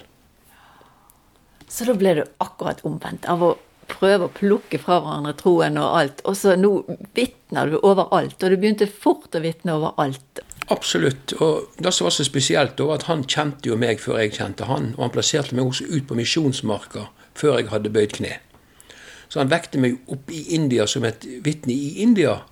Så 1.71 1.87
da 1.87 1.95
ble 1.95 2.17
du 2.19 2.25
akkurat 2.43 2.83
omvendt 2.83 3.31
av 3.31 3.47
å 3.47 3.53
prøve 3.93 4.27
å 4.27 4.35
plukke 4.35 4.83
fra 4.83 4.99
hverandre 5.05 5.37
troen 5.39 5.79
og 5.79 5.97
alt, 6.01 6.27
og 6.27 6.35
så 6.43 6.59
nå 6.59 6.73
vitner 7.15 7.71
du 7.71 7.79
overalt, 7.79 8.43
og 8.43 8.51
du 8.51 8.59
begynte 8.59 8.91
fort 8.91 9.39
å 9.39 9.45
vitne 9.47 9.79
overalt. 9.79 10.43
Absolutt. 10.75 11.39
Og 11.39 11.71
det 11.79 11.95
som 11.95 12.11
var 12.11 12.19
så 12.19 12.27
spesielt, 12.27 12.83
var 12.83 12.99
at 12.99 13.07
han 13.07 13.23
kjente 13.23 13.71
jo 13.71 13.79
meg 13.79 14.03
før 14.03 14.19
jeg 14.21 14.35
kjente 14.41 14.67
han. 14.69 14.93
Og 14.97 15.07
han 15.07 15.15
plasserte 15.15 15.57
meg 15.57 15.71
også 15.71 15.89
ut 15.89 16.09
på 16.09 16.17
misjonsmarka 16.19 17.09
før 17.39 17.59
jeg 17.59 17.71
hadde 17.73 17.93
bøyd 17.93 18.17
kne. 18.19 18.37
Så 19.33 19.41
han 19.41 19.51
vekte 19.53 19.81
meg 19.81 19.97
opp 20.13 20.31
i 20.33 20.43
India 20.53 20.87
som 20.87 21.07
et 21.09 21.25
vitne 21.45 21.73
i 21.73 22.03
India. 22.05 22.43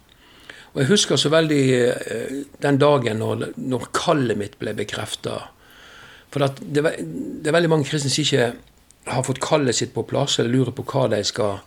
Og 0.73 0.83
jeg 0.83 0.91
husker 0.93 1.19
så 1.19 1.29
veldig 1.33 1.65
eh, 1.77 2.37
den 2.63 2.79
dagen 2.81 3.19
når, 3.21 3.51
når 3.59 3.91
kallet 3.97 4.39
mitt 4.39 4.57
ble 4.61 4.73
bekrefta. 4.79 5.43
For 6.31 6.47
det, 6.47 6.85
det, 6.87 7.49
er 7.51 7.57
veldig 7.57 7.73
mange 7.73 7.89
kristne 7.91 8.13
som 8.13 8.23
ikke 8.23 8.53
har 9.11 9.27
fått 9.27 9.43
kallet 9.43 9.77
sitt 9.77 9.93
på 9.93 10.07
plass, 10.07 10.39
eller 10.39 10.55
lurer 10.55 10.75
på 10.77 10.87
hva, 10.87 11.09
skal, 11.27 11.61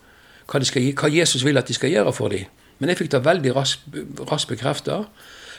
hva, 0.48 0.62
skal, 0.64 0.90
hva 0.96 1.12
Jesus 1.12 1.44
vil 1.44 1.60
at 1.60 1.68
de 1.68 1.76
skal 1.76 1.92
gjøre 1.92 2.14
for 2.16 2.32
dem. 2.32 2.48
Men 2.80 2.90
jeg 2.90 3.04
fikk 3.04 3.12
det 3.12 3.24
veldig 3.26 3.54
raskt 3.54 3.98
ras 4.26 4.48
bekrefta. 4.50 5.04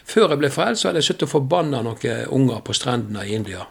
Før 0.05 0.33
jeg 0.33 0.41
ble 0.41 0.51
frelst, 0.53 0.85
hadde 0.85 1.01
jeg 1.01 1.13
sittet 1.13 1.29
og 1.29 1.35
forbanna 1.38 1.79
noen 1.85 2.25
unger 2.33 2.59
på 2.65 2.75
strendene 2.75 3.24
i 3.25 3.38
India. 3.38 3.63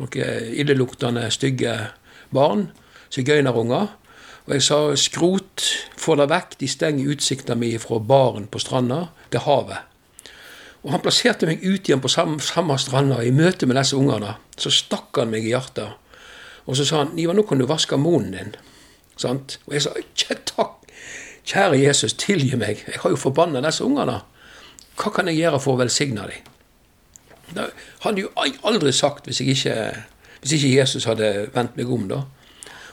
Noen 0.00 0.56
illeluktende, 0.64 1.28
stygge 1.32 1.76
barn. 2.34 2.66
Sigøynerunger. 3.12 3.90
Og 4.46 4.54
jeg 4.56 4.64
sa 4.66 4.78
skrot, 4.98 5.64
få 6.00 6.16
det 6.18 6.26
vekk, 6.32 6.56
de 6.58 6.68
stenger 6.70 7.12
utsikta 7.14 7.54
mi 7.54 7.76
fra 7.78 8.00
baren 8.02 8.48
på 8.50 8.58
stranda 8.62 9.04
til 9.30 9.44
havet. 9.44 9.84
Og 10.82 10.90
han 10.90 11.02
plasserte 11.04 11.46
meg 11.46 11.62
ut 11.62 11.86
igjen 11.86 12.02
på 12.02 12.10
samme, 12.10 12.40
samme 12.42 12.74
stranda 12.80 13.20
i 13.22 13.30
møte 13.34 13.68
med 13.70 13.78
disse 13.78 13.94
ungene. 13.94 14.34
Så 14.58 14.72
stakk 14.74 15.20
han 15.20 15.30
meg 15.30 15.46
i 15.46 15.52
hjertet. 15.52 15.94
Og 16.66 16.78
så 16.78 16.86
sa 16.86 17.04
han 17.04 17.18
Ivar, 17.18 17.38
nå 17.38 17.44
kan 17.46 17.62
du 17.62 17.68
vaske 17.70 17.98
munnen 17.98 18.34
din. 18.34 18.56
Sant? 19.20 19.60
Og 19.68 19.76
jeg 19.76 19.84
sa 19.84 19.94
takk, 20.48 20.82
kjære 21.46 21.78
Jesus, 21.84 22.16
tilgi 22.18 22.58
meg. 22.58 22.82
Jeg 22.88 23.02
har 23.02 23.14
jo 23.14 23.20
forbanna 23.20 23.62
disse 23.62 23.86
ungene. 23.86 24.20
Hva 24.98 25.14
kan 25.14 25.30
jeg 25.30 25.38
gjøre 25.38 25.62
for 25.62 25.76
å 25.76 25.82
velsigne 25.82 26.26
dem? 26.30 26.50
Det 27.52 27.68
hadde 28.02 28.24
jo 28.24 28.30
aldri 28.64 28.92
sagt 28.96 29.26
hvis, 29.28 29.42
ikke, 29.44 29.74
hvis 30.40 30.54
ikke 30.56 30.70
Jesus 30.72 31.06
hadde 31.06 31.50
vendt 31.54 31.76
meg 31.78 31.90
om, 31.92 32.08
da. 32.10 32.22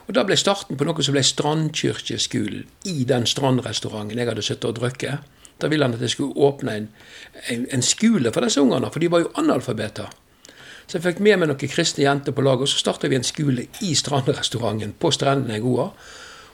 Og 0.10 0.16
Det 0.16 0.26
ble 0.26 0.36
starten 0.42 0.78
på 0.78 0.86
noe 0.90 1.04
som 1.06 1.14
ble 1.14 1.22
Strandkirkeskolen 1.22 2.64
i 2.90 3.04
den 3.06 3.28
strandrestauranten 3.30 4.18
jeg 4.18 4.26
hadde 4.26 4.42
sittet 4.42 4.66
og 4.66 4.80
drukket. 4.80 5.28
Da 5.62 5.70
ville 5.70 5.86
han 5.86 5.94
at 5.94 6.02
jeg 6.02 6.16
skulle 6.16 6.34
åpne 6.34 6.74
en, 6.80 6.88
en, 7.54 7.68
en 7.70 7.86
skole 7.86 8.32
for 8.34 8.42
disse 8.42 8.62
ungene, 8.62 8.90
for 8.90 9.04
de 9.04 9.12
var 9.14 9.22
jo 9.22 9.30
analfabeter. 9.38 10.10
Så 10.88 10.98
jeg 10.98 11.04
fikk 11.04 11.22
med 11.22 11.38
meg 11.38 11.52
noen 11.52 11.70
kristne 11.70 12.08
jenter 12.08 12.34
på 12.34 12.42
laget, 12.42 12.66
og 12.66 12.72
så 12.72 12.82
starta 12.82 13.12
vi 13.12 13.20
en 13.20 13.28
skole 13.28 13.68
i 13.86 13.94
strandrestauranten 13.94 14.96
på 14.98 15.12
strendene 15.14 15.60
i 15.60 15.62
Goa. 15.62 15.92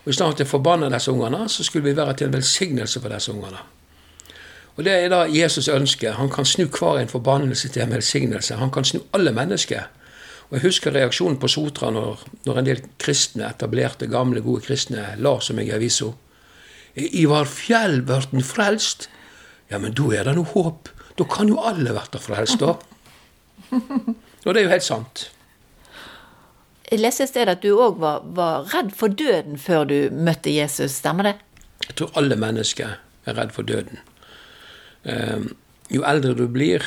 Og 0.03 0.12
i 0.12 0.17
stedet 0.17 0.43
for 0.43 0.50
å 0.50 0.53
forbanne 0.57 0.91
disse 0.91 1.15
ungene, 1.15 1.45
så 1.47 1.63
skulle 1.63 1.88
vi 1.88 1.95
være 1.95 2.17
til 2.19 2.27
en 2.27 2.35
velsignelse 2.35 3.00
for 3.00 3.15
disse 3.15 3.31
ungene. 3.31 3.63
Og 4.75 4.83
Det 4.83 4.91
er 4.91 5.07
da 5.09 5.24
Jesus 5.31 5.71
ønsker. 5.71 6.19
Han 6.19 6.29
kan 6.29 6.45
snu 6.45 6.65
hver 6.67 7.00
en 7.00 7.07
forbannelse 7.07 7.71
til 7.71 7.85
en 7.85 7.95
velsignelse. 7.95 8.59
Han 8.59 8.71
kan 8.71 8.83
snu 8.83 9.00
alle 9.15 9.31
mennesker. 9.31 9.88
Og 10.50 10.58
Jeg 10.58 10.66
husker 10.68 10.94
reaksjonen 10.94 11.40
på 11.42 11.50
Sotra 11.50 11.90
når, 11.94 12.22
når 12.46 12.60
en 12.60 12.68
del 12.68 12.82
kristne, 13.02 13.50
etablerte, 13.50 14.10
gamle, 14.12 14.44
gode 14.46 14.66
kristne 14.68 15.16
la 15.18 15.36
som 15.42 15.58
meg 15.58 15.72
i 15.72 15.75
avisa. 15.78 16.12
Ivar 16.96 17.50
Fjell 17.50 18.04
blir 18.06 18.46
frelst? 18.46 19.10
Ja, 19.72 19.80
men 19.82 19.96
da 19.98 20.12
er 20.14 20.30
det 20.30 20.36
noe 20.38 20.52
håp. 20.54 20.92
Da 21.18 21.25
kan 21.32 21.50
jo 21.50 21.58
alle 21.64 21.96
bli 21.96 22.22
frelst, 22.22 22.62
da. 22.62 22.75
Og 24.46 24.54
det 24.54 24.62
er 24.62 24.68
jo 24.68 24.74
helt 24.75 24.86
sant. 24.86 25.30
Jeg 26.86 27.02
leste 27.02 27.25
et 27.25 27.32
sted 27.32 27.50
at 27.50 27.64
du 27.64 27.72
òg 27.74 27.98
var, 28.02 28.22
var, 28.38 28.68
redd 28.70 28.92
for 28.94 29.10
døden 29.10 29.58
før 29.58 29.88
du 29.90 29.98
møtte 30.14 30.54
Jesus, 30.54 31.00
stemmer 31.00 31.32
det? 31.32 31.36
Jeg 31.88 31.98
tror 31.98 32.20
alle 32.20 32.38
mennesker 32.38 33.00
er 33.25 33.38
redd 33.40 33.56
for 33.56 33.66
døden. 33.66 33.98
Um, 35.02 35.50
jo 35.90 36.06
eldre 36.06 36.36
du 36.38 36.46
blir, 36.52 36.86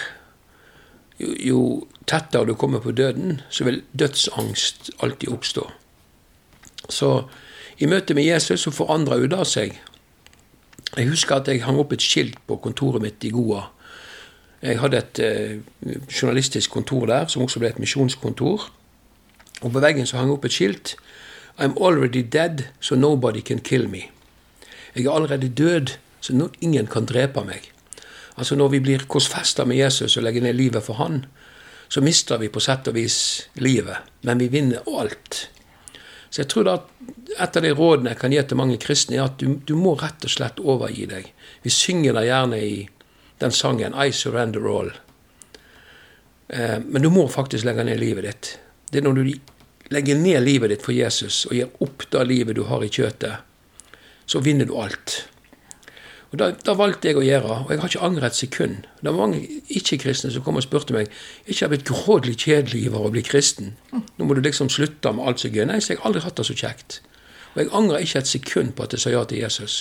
jo, 1.18 1.34
jo 1.38 1.60
tettere 2.06 2.46
du 2.46 2.54
kommer 2.54 2.80
på 2.80 2.92
døden, 2.92 3.40
så 3.50 3.64
vil 3.64 3.82
dødsangst 3.92 4.90
alltid 5.02 5.28
oppstå. 5.32 5.66
Så 6.88 7.12
i 7.78 7.86
møte 7.86 8.14
med 8.14 8.24
Jesus 8.24 8.64
så 8.64 8.70
forandra 8.74 9.18
det 9.20 9.46
seg. 9.46 9.76
Jeg 10.96 11.08
husker 11.08 11.36
at 11.36 11.48
jeg 11.48 11.62
hang 11.62 11.78
opp 11.78 11.92
et 11.92 12.02
skilt 12.02 12.38
på 12.46 12.56
kontoret 12.64 13.02
mitt 13.02 13.24
i 13.24 13.30
Goa. 13.30 13.68
Jeg 14.62 14.80
hadde 14.80 14.98
et 14.98 15.18
eh, 15.22 15.58
journalistisk 16.08 16.70
kontor 16.70 17.06
der, 17.06 17.28
som 17.28 17.44
også 17.44 17.60
ble 17.62 17.68
et 17.70 17.78
misjonskontor. 17.78 18.70
Og 19.60 19.72
på 19.72 19.82
veggen 19.82 20.06
så 20.06 20.18
hang 20.18 20.32
opp 20.32 20.46
et 20.48 20.54
skilt. 20.54 20.96
I'm 21.58 21.76
already 21.78 22.22
dead, 22.22 22.68
so 22.80 22.94
nobody 22.94 23.40
can 23.40 23.58
kill 23.58 23.88
me. 23.88 24.08
Jeg 24.94 25.06
er 25.06 25.12
allerede 25.12 25.48
død, 25.48 25.86
så 26.20 26.34
no 26.34 26.48
ingen 26.60 26.86
kan 26.86 27.06
drepe 27.06 27.44
meg. 27.44 27.70
Altså 28.38 28.56
Når 28.56 28.68
vi 28.68 28.80
blir 28.80 29.06
korsfesta 29.10 29.64
med 29.66 29.76
Jesus 29.76 30.16
og 30.16 30.22
legger 30.22 30.44
ned 30.44 30.54
livet 30.54 30.84
for 30.86 30.94
Han, 31.02 31.24
så 31.88 32.00
mister 32.00 32.38
vi 32.38 32.50
på 32.52 32.60
sett 32.60 32.88
og 32.88 32.94
vis 32.94 33.48
livet, 33.54 33.96
men 34.22 34.38
vi 34.38 34.48
vinner 34.52 34.84
alt. 34.86 35.48
Så 36.30 36.42
jeg 36.42 36.50
tror 36.52 36.66
da 36.68 36.74
at 36.76 36.90
et 37.38 37.56
av 37.56 37.64
de 37.64 37.72
rådene 37.72 38.12
jeg 38.12 38.20
kan 38.20 38.32
gi 38.32 38.42
til 38.44 38.60
mange 38.60 38.78
kristne, 38.80 39.16
er 39.16 39.24
at 39.24 39.40
du, 39.40 39.56
du 39.64 39.74
må 39.76 39.94
rett 39.98 40.24
og 40.24 40.32
slett 40.32 40.60
overgi 40.60 41.06
deg. 41.08 41.30
Vi 41.64 41.72
synger 41.72 42.14
det 42.18 42.26
gjerne 42.28 42.60
i 42.60 42.88
den 43.40 43.54
sangen 43.54 43.94
'I 43.94 44.12
surrender 44.12 44.60
all'. 44.60 44.92
Eh, 46.48 46.78
men 46.84 47.02
du 47.02 47.10
må 47.10 47.28
faktisk 47.28 47.64
legge 47.64 47.84
ned 47.84 48.00
livet 48.00 48.24
ditt. 48.24 48.58
Det 48.92 49.00
er 49.00 49.08
når 49.08 49.18
du 49.18 49.32
legger 49.90 50.16
ned 50.16 50.42
livet 50.44 50.70
ditt 50.70 50.84
for 50.84 50.92
Jesus 50.92 51.46
og 51.46 51.56
gir 51.56 51.68
opp 51.80 52.06
det 52.10 52.26
livet 52.28 52.56
du 52.56 52.64
har 52.68 52.84
i 52.84 52.92
kjøtet, 52.92 53.44
så 54.26 54.40
vinner 54.44 54.68
du 54.68 54.76
alt. 54.76 55.28
Og 56.28 56.40
da, 56.40 56.74
valgte 56.76 57.08
jeg 57.08 57.16
å 57.16 57.24
gjøre, 57.24 57.54
og 57.64 57.70
jeg 57.72 57.80
har 57.80 57.88
ikke 57.88 58.04
angret 58.04 58.34
et 58.34 58.36
sekund. 58.36 58.88
Det 59.00 59.08
var 59.08 59.30
mange 59.30 59.60
ikke-kristne 59.72 60.28
som 60.34 60.42
kom 60.44 60.58
og 60.60 60.66
spurte 60.66 60.92
meg 60.92 61.08
ikke 61.46 61.62
har 61.62 61.70
blitt 61.72 61.86
grådelig 61.88 62.34
kjedelig 62.42 62.82
over 62.90 63.08
å 63.08 63.12
bli 63.14 63.22
kristen. 63.24 63.70
Nå 63.92 64.26
må 64.28 64.36
du 64.36 64.42
liksom 64.44 64.68
slutte 64.72 65.14
med 65.16 65.24
alt 65.24 65.40
som 65.40 65.48
er 65.48 65.56
gøy. 65.56 65.68
Nei, 65.70 65.78
så 65.80 65.94
jeg 65.94 66.02
har 66.02 66.10
aldri 66.10 66.26
hatt 66.26 66.36
det 66.36 66.44
så 66.50 66.56
kjekt. 66.58 66.98
Og 67.54 67.62
jeg 67.62 67.72
angrer 67.80 68.04
ikke 68.04 68.20
et 68.20 68.28
sekund 68.28 68.76
på 68.76 68.84
at 68.84 68.92
jeg 68.92 69.06
sa 69.06 69.14
ja 69.14 69.24
til 69.24 69.40
Jesus. 69.40 69.78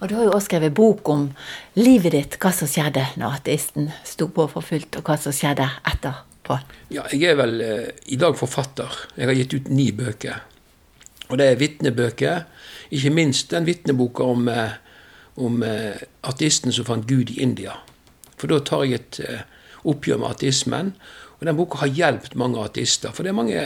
Og 0.00 0.10
du 0.10 0.16
har 0.18 0.26
jo 0.26 0.32
også 0.34 0.48
skrevet 0.48 0.74
bok 0.74 1.08
om 1.14 1.28
livet 1.78 2.16
ditt, 2.16 2.38
hva 2.42 2.50
som 2.52 2.68
skjedde 2.68 3.04
når 3.20 3.38
ateisten 3.38 3.92
sto 4.06 4.26
på 4.34 4.48
for 4.50 4.66
fullt, 4.66 4.98
og 4.98 5.06
hva 5.06 5.16
som 5.20 5.34
skjedde 5.34 5.68
etterpå. 5.92 6.58
Ja, 6.90 7.06
jeg 7.14 7.30
er 7.30 7.38
vel 7.38 7.62
eh, 7.62 7.92
i 8.10 8.18
dag 8.18 8.34
forfatter. 8.38 8.98
Jeg 9.14 9.30
har 9.30 9.38
gitt 9.38 9.54
ut 9.54 9.70
ni 9.70 9.92
bøker. 9.94 10.42
Og 11.30 11.38
det 11.40 11.46
er 11.46 11.60
vitnebøker. 11.62 12.42
Ikke 12.94 13.14
minst 13.14 13.54
den 13.54 13.70
vitneboka 13.70 14.26
om 14.34 14.50
eh, 14.50 14.74
om 15.36 15.62
eh, 15.66 16.02
ateisten 16.22 16.72
som 16.72 16.86
fant 16.88 17.06
Gud 17.08 17.30
i 17.30 17.40
India. 17.42 17.78
For 18.38 18.50
da 18.50 18.60
tar 18.62 18.84
jeg 18.86 19.00
et 19.00 19.20
eh, 19.24 19.44
oppgjør 19.88 20.20
med 20.22 20.36
ateismen. 20.36 20.92
Og 21.40 21.46
den 21.48 21.58
boka 21.58 21.82
har 21.82 21.92
hjulpet 21.92 22.36
mange 22.38 22.62
ateister. 22.62 23.14
For 23.14 23.26
det 23.26 23.32
er 23.32 23.40
mange 23.40 23.64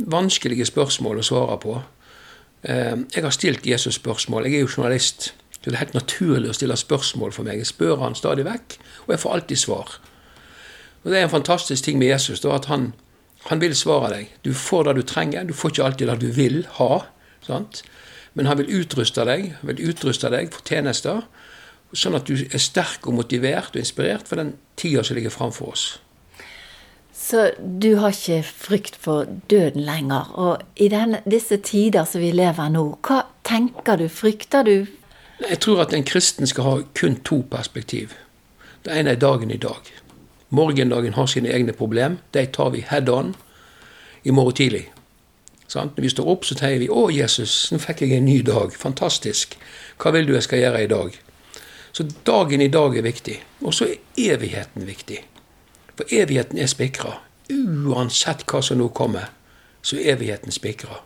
vanskelige 0.00 0.68
spørsmål 0.68 1.20
å 1.20 1.26
svare 1.26 1.58
på. 1.62 1.76
Eh, 2.62 2.96
jeg 3.14 3.26
har 3.26 3.36
stilt 3.36 3.68
Jesus 3.68 4.00
spørsmål. 4.00 4.48
Jeg 4.48 4.60
er 4.60 4.66
jo 4.66 4.72
journalist. 4.76 5.32
Så 5.60 5.68
det 5.68 5.76
er 5.76 5.84
helt 5.84 5.98
naturlig 5.98 6.50
å 6.50 6.56
stille 6.56 6.76
spørsmål 6.78 7.34
for 7.36 7.44
meg. 7.44 7.60
Jeg 7.60 7.68
spør 7.68 8.00
han 8.00 8.16
stadig 8.16 8.46
vekk, 8.46 8.78
og 9.04 9.12
jeg 9.12 9.20
får 9.20 9.34
alltid 9.36 9.60
svar. 9.60 9.98
Og 11.02 11.10
Det 11.10 11.18
er 11.18 11.24
en 11.24 11.32
fantastisk 11.32 11.84
ting 11.84 11.98
med 11.98 12.08
Jesus, 12.08 12.40
da, 12.40 12.54
at 12.56 12.68
han, 12.72 12.92
han 13.48 13.60
vil 13.60 13.76
svare 13.76 14.12
deg. 14.14 14.32
Du 14.44 14.54
får 14.54 14.88
det 14.88 14.96
du 14.96 15.02
trenger. 15.02 15.44
Du 15.44 15.52
får 15.52 15.72
ikke 15.72 15.84
alltid 15.84 16.08
det 16.08 16.20
du 16.20 16.30
vil 16.32 16.62
ha. 16.78 17.04
sant? 17.44 17.82
Men 18.34 18.46
han 18.46 18.60
vil 18.60 18.82
utruste 18.82 19.24
deg, 19.26 19.54
vil 19.66 19.82
utruste 19.90 20.30
deg 20.30 20.52
for 20.54 20.62
tjenester, 20.66 21.24
sånn 21.92 22.14
at 22.14 22.28
du 22.30 22.36
er 22.46 22.62
sterk 22.62 23.08
og 23.10 23.16
motivert 23.18 23.74
og 23.74 23.82
inspirert 23.82 24.28
for 24.30 24.38
den 24.38 24.54
tida 24.78 25.02
som 25.06 25.18
ligger 25.18 25.34
framfor 25.34 25.72
oss. 25.74 25.86
Så 27.30 27.50
du 27.58 27.96
har 28.00 28.14
ikke 28.14 28.42
frykt 28.42 28.96
for 28.96 29.26
døden 29.50 29.82
lenger. 29.84 30.30
Og 30.34 30.62
i 30.76 30.88
denne, 30.90 31.20
disse 31.30 31.58
tider 31.62 32.06
som 32.08 32.22
vi 32.22 32.30
lever 32.34 32.70
nå, 32.72 32.84
hva 33.06 33.24
tenker 33.46 34.00
du? 34.00 34.06
Frykter 34.08 34.66
du? 34.66 34.86
Jeg 35.40 35.60
tror 35.64 35.84
at 35.84 35.94
en 35.96 36.04
kristen 36.04 36.48
skal 36.48 36.66
ha 36.66 36.74
kun 36.96 37.18
to 37.24 37.42
perspektiv. 37.50 38.14
Det 38.84 38.96
ene 38.96 39.14
er 39.14 39.20
dagen 39.20 39.50
i 39.50 39.60
dag. 39.60 39.84
Morgendagen 40.50 41.14
har 41.14 41.26
sine 41.30 41.52
egne 41.52 41.72
problem. 41.76 42.18
De 42.34 42.46
tar 42.46 42.72
vi 42.74 42.82
head 42.88 43.08
on 43.08 43.34
i 44.24 44.30
morgen 44.30 44.56
tidlig. 44.56 44.88
Sant? 45.70 45.96
Når 45.96 46.02
vi 46.02 46.08
står 46.10 46.28
opp, 46.28 46.44
så 46.44 46.54
sier 46.58 46.78
vi 46.78 46.88
'Å, 46.88 47.10
Jesus, 47.14 47.72
nå 47.72 47.78
fikk 47.78 48.00
jeg 48.02 48.12
en 48.12 48.24
ny 48.24 48.40
dag. 48.42 48.72
Fantastisk. 48.74 49.58
Hva 49.98 50.10
vil 50.10 50.26
du 50.26 50.32
jeg 50.32 50.42
skal 50.42 50.58
gjøre 50.58 50.84
i 50.84 50.86
dag?' 50.86 51.18
Så 51.92 52.06
dagen 52.26 52.60
i 52.60 52.68
dag 52.68 52.96
er 52.96 53.02
viktig. 53.02 53.42
Og 53.60 53.74
så 53.74 53.84
er 53.84 53.96
evigheten 54.16 54.86
viktig. 54.86 55.18
For 55.96 56.04
evigheten 56.10 56.58
er 56.58 56.66
spikra. 56.66 57.18
Uansett 57.50 58.44
hva 58.46 58.62
som 58.62 58.78
nå 58.78 58.88
kommer, 58.88 59.30
så 59.82 59.96
er 59.96 60.14
evigheten 60.14 60.52
spikra. 60.52 61.00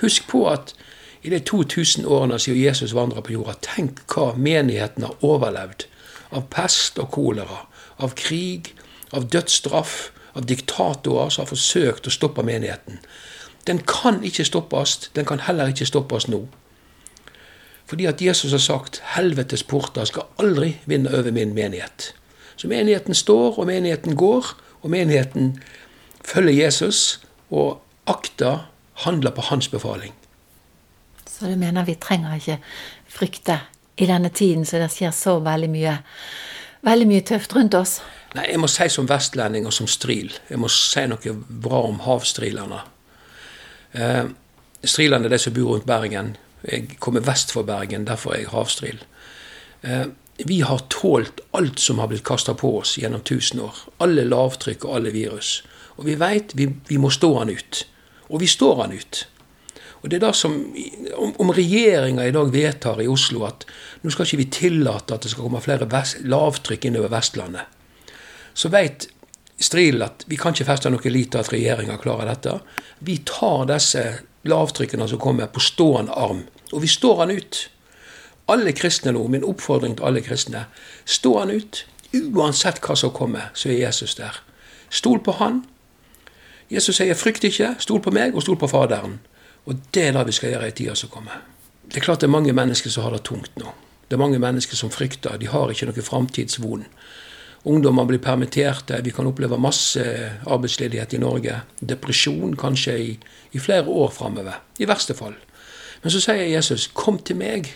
Husk 0.00 0.28
på 0.28 0.46
at 0.48 0.74
i 1.22 1.30
de 1.30 1.38
2000 1.38 2.06
årene 2.06 2.38
siden 2.38 2.62
Jesus 2.62 2.94
vandra 2.94 3.20
på 3.20 3.32
jorda, 3.32 3.54
tenk 3.62 4.00
hva 4.14 4.34
menigheten 4.36 5.02
har 5.02 5.24
overlevd. 5.24 5.86
Av 6.30 6.44
pest 6.50 6.98
og 6.98 7.10
kolera, 7.10 7.66
av 7.98 8.14
krig, 8.14 8.74
av 9.12 9.28
dødsstraff, 9.32 10.10
av 10.34 10.46
diktatorer 10.46 11.30
som 11.30 11.44
har 11.44 11.48
forsøkt 11.48 12.06
å 12.06 12.12
stoppe 12.12 12.44
menigheten. 12.44 13.00
Den 13.66 13.78
kan 13.78 14.24
ikke 14.24 14.44
stoppes, 14.44 15.10
den 15.16 15.24
kan 15.24 15.40
heller 15.40 15.66
ikke 15.72 15.86
stoppes 15.86 16.28
nå. 16.28 16.46
Fordi 17.86 18.06
at 18.06 18.22
Jesus 18.22 18.50
har 18.50 18.58
sagt 18.58 19.02
'helvetes 19.14 19.62
porter 19.62 20.04
skal 20.04 20.22
aldri 20.38 20.76
vinne 20.86 21.18
over 21.18 21.30
min 21.30 21.58
menighet'. 21.58 22.12
Så 22.56 22.68
menigheten 22.68 23.14
står, 23.14 23.58
og 23.58 23.66
menigheten 23.66 24.16
går, 24.16 24.46
og 24.82 24.90
menigheten 24.90 25.62
følger 26.24 26.64
Jesus 26.64 27.20
og 27.50 27.82
akter 28.06 28.70
handler 28.94 29.30
på 29.30 29.40
hans 29.40 29.68
befaling. 29.68 30.14
Så 31.30 31.46
du 31.46 31.56
mener 31.56 31.84
vi 31.84 31.94
trenger 31.94 32.34
ikke 32.34 32.58
frykte 33.08 33.60
i 33.96 34.06
denne 34.06 34.28
tiden 34.28 34.64
så 34.64 34.80
det 34.80 34.90
skjer 34.92 35.10
så 35.10 35.38
veldig 35.44 35.68
mye, 35.70 35.98
veldig 36.86 37.06
mye 37.06 37.20
tøft 37.20 37.56
rundt 37.56 37.74
oss? 37.74 38.00
Nei, 38.36 38.50
jeg 38.50 38.60
må 38.60 38.68
si 38.68 38.88
som 38.92 39.08
vestlending 39.08 39.66
og 39.66 39.72
som 39.72 39.88
stril. 39.88 40.32
Jeg 40.50 40.60
må 40.60 40.68
si 40.72 41.06
noe 41.08 41.36
bra 41.64 41.82
om 41.88 42.00
havstrilene. 42.04 42.82
Eh, 43.96 44.24
Striland 44.84 45.24
er 45.24 45.32
de 45.32 45.38
som 45.40 45.54
bor 45.56 45.72
rundt 45.72 45.88
Bergen. 45.88 46.36
Jeg 46.66 46.98
kommer 47.00 47.24
vest 47.24 47.52
for 47.52 47.66
Bergen, 47.66 48.06
derfor 48.06 48.34
er 48.34 48.44
jeg 48.44 48.52
havstril. 48.52 49.02
Eh, 49.82 50.06
vi 50.44 50.60
har 50.60 50.84
tålt 50.92 51.40
alt 51.56 51.80
som 51.80 51.98
har 51.98 52.10
blitt 52.10 52.26
kasta 52.26 52.54
på 52.54 52.74
oss 52.78 52.96
gjennom 53.00 53.22
tusen 53.24 53.62
år. 53.64 53.78
Alle 54.04 54.26
lavtrykk 54.28 54.84
og 54.84 54.98
alle 54.98 55.14
virus. 55.14 55.62
Og 55.96 56.04
vi 56.04 56.18
veit 56.20 56.52
vi, 56.54 56.68
vi, 56.88 56.98
må 57.00 57.10
stå 57.10 57.32
han 57.38 57.50
ut. 57.50 57.86
Og 58.28 58.42
vi 58.42 58.50
står 58.50 58.82
han 58.82 58.92
ut. 58.92 59.22
Og 60.02 60.10
det 60.10 60.18
er 60.18 60.26
da 60.26 60.32
som, 60.36 60.58
Om, 61.16 61.32
om 61.40 61.50
regjeringa 61.56 62.26
i 62.26 62.34
dag 62.34 62.52
vedtar 62.52 63.00
i 63.00 63.08
Oslo 63.08 63.46
at 63.46 63.64
nå 64.02 64.12
skal 64.12 64.26
ikke 64.26 64.42
vi 64.42 64.50
tillate 64.52 65.14
at 65.14 65.24
det 65.24 65.32
skal 65.32 65.46
komme 65.46 65.62
flere 65.64 65.88
vest, 65.90 66.20
lavtrykk 66.28 66.84
innover 66.84 67.14
Vestlandet, 67.14 67.64
så 68.56 68.68
veit 68.72 69.08
Stril 69.60 70.02
at 70.04 70.24
vi 70.28 70.36
kan 70.36 70.52
ikke 70.52 70.68
feste 70.68 70.90
noe 70.92 71.12
lit 71.12 71.30
til 71.32 71.40
at 71.40 71.52
regjeringa 71.52 71.96
klarer 72.00 72.28
dette. 72.28 72.58
Vi 73.00 73.18
tar 73.24 73.64
disse 73.70 74.04
lavtrykkene 74.46 75.08
som 75.08 75.20
kommer, 75.20 75.46
på 75.46 75.60
stående 75.60 76.12
arm. 76.12 76.44
Og 76.72 76.82
vi 76.82 76.90
står 76.90 77.22
han 77.24 77.32
ut. 77.36 77.62
Alle 78.52 78.72
kristne 78.72 79.12
nå, 79.16 79.24
min 79.28 79.44
oppfordring 79.44 79.96
til 79.96 80.06
alle 80.06 80.22
kristne, 80.22 80.66
stå 81.04 81.38
han 81.40 81.50
ut. 81.50 81.84
Uansett 82.14 82.78
hva 82.84 82.94
som 82.96 83.14
kommer, 83.14 83.50
så 83.54 83.72
er 83.72 83.80
Jesus 83.80 84.14
der. 84.20 84.38
Stol 84.90 85.18
på 85.24 85.34
han. 85.40 85.64
Jesus 86.70 86.96
sier 86.96 87.14
'frykt 87.14 87.44
ikke', 87.44 87.74
stol 87.78 88.00
på 88.02 88.10
meg 88.10 88.34
og 88.34 88.42
stol 88.42 88.56
på 88.56 88.66
Faderen. 88.66 89.20
Og 89.66 89.74
det 89.94 90.08
er 90.08 90.12
det 90.12 90.26
vi 90.26 90.32
skal 90.32 90.50
gjøre 90.50 90.68
i 90.68 90.70
tida 90.70 90.94
som 90.94 91.08
kommer. 91.08 91.42
Det 91.88 91.96
er 91.96 92.04
klart 92.04 92.20
det 92.20 92.26
er 92.26 92.38
mange 92.38 92.52
mennesker 92.52 92.90
som 92.90 93.02
har 93.02 93.10
det 93.10 93.24
tungt 93.24 93.56
nå. 93.56 93.72
Det 94.08 94.14
er 94.14 94.18
mange 94.18 94.38
mennesker 94.38 94.76
som 94.76 94.90
frykter. 94.90 95.36
De 95.36 95.46
har 95.46 95.70
ikke 95.70 95.86
noe 95.86 96.02
framtidsvon. 96.02 96.86
Ungdommer 97.66 98.04
blir 98.06 98.22
permitterte. 98.22 99.00
Vi 99.02 99.10
kan 99.10 99.26
oppleve 99.26 99.58
masse 99.58 100.02
arbeidsledighet 100.46 101.16
i 101.16 101.18
Norge. 101.18 101.56
Depresjon 101.80 102.54
kanskje 102.56 102.94
i, 102.98 103.08
i 103.52 103.58
flere 103.58 103.90
år 103.90 104.12
framover. 104.14 104.60
I 104.78 104.86
verste 104.86 105.16
fall. 105.18 105.34
Men 106.02 106.14
så 106.14 106.20
sier 106.22 106.46
Jesus, 106.46 106.86
'Kom 106.86 107.18
til 107.18 107.36
meg, 107.36 107.72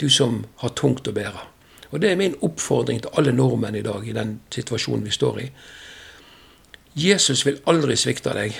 du 0.00 0.10
som 0.10 0.44
har 0.56 0.68
tungt 0.76 1.08
å 1.08 1.12
bære'. 1.12 1.46
Og 1.90 2.00
Det 2.00 2.10
er 2.10 2.16
min 2.16 2.36
oppfordring 2.42 3.00
til 3.00 3.10
alle 3.16 3.32
nordmenn 3.32 3.76
i 3.76 3.82
dag 3.82 4.08
i 4.08 4.12
den 4.12 4.40
situasjonen 4.50 5.04
vi 5.04 5.10
står 5.10 5.40
i. 5.40 5.50
Jesus 6.94 7.46
vil 7.46 7.60
aldri 7.66 7.96
svikte 7.96 8.34
deg. 8.34 8.54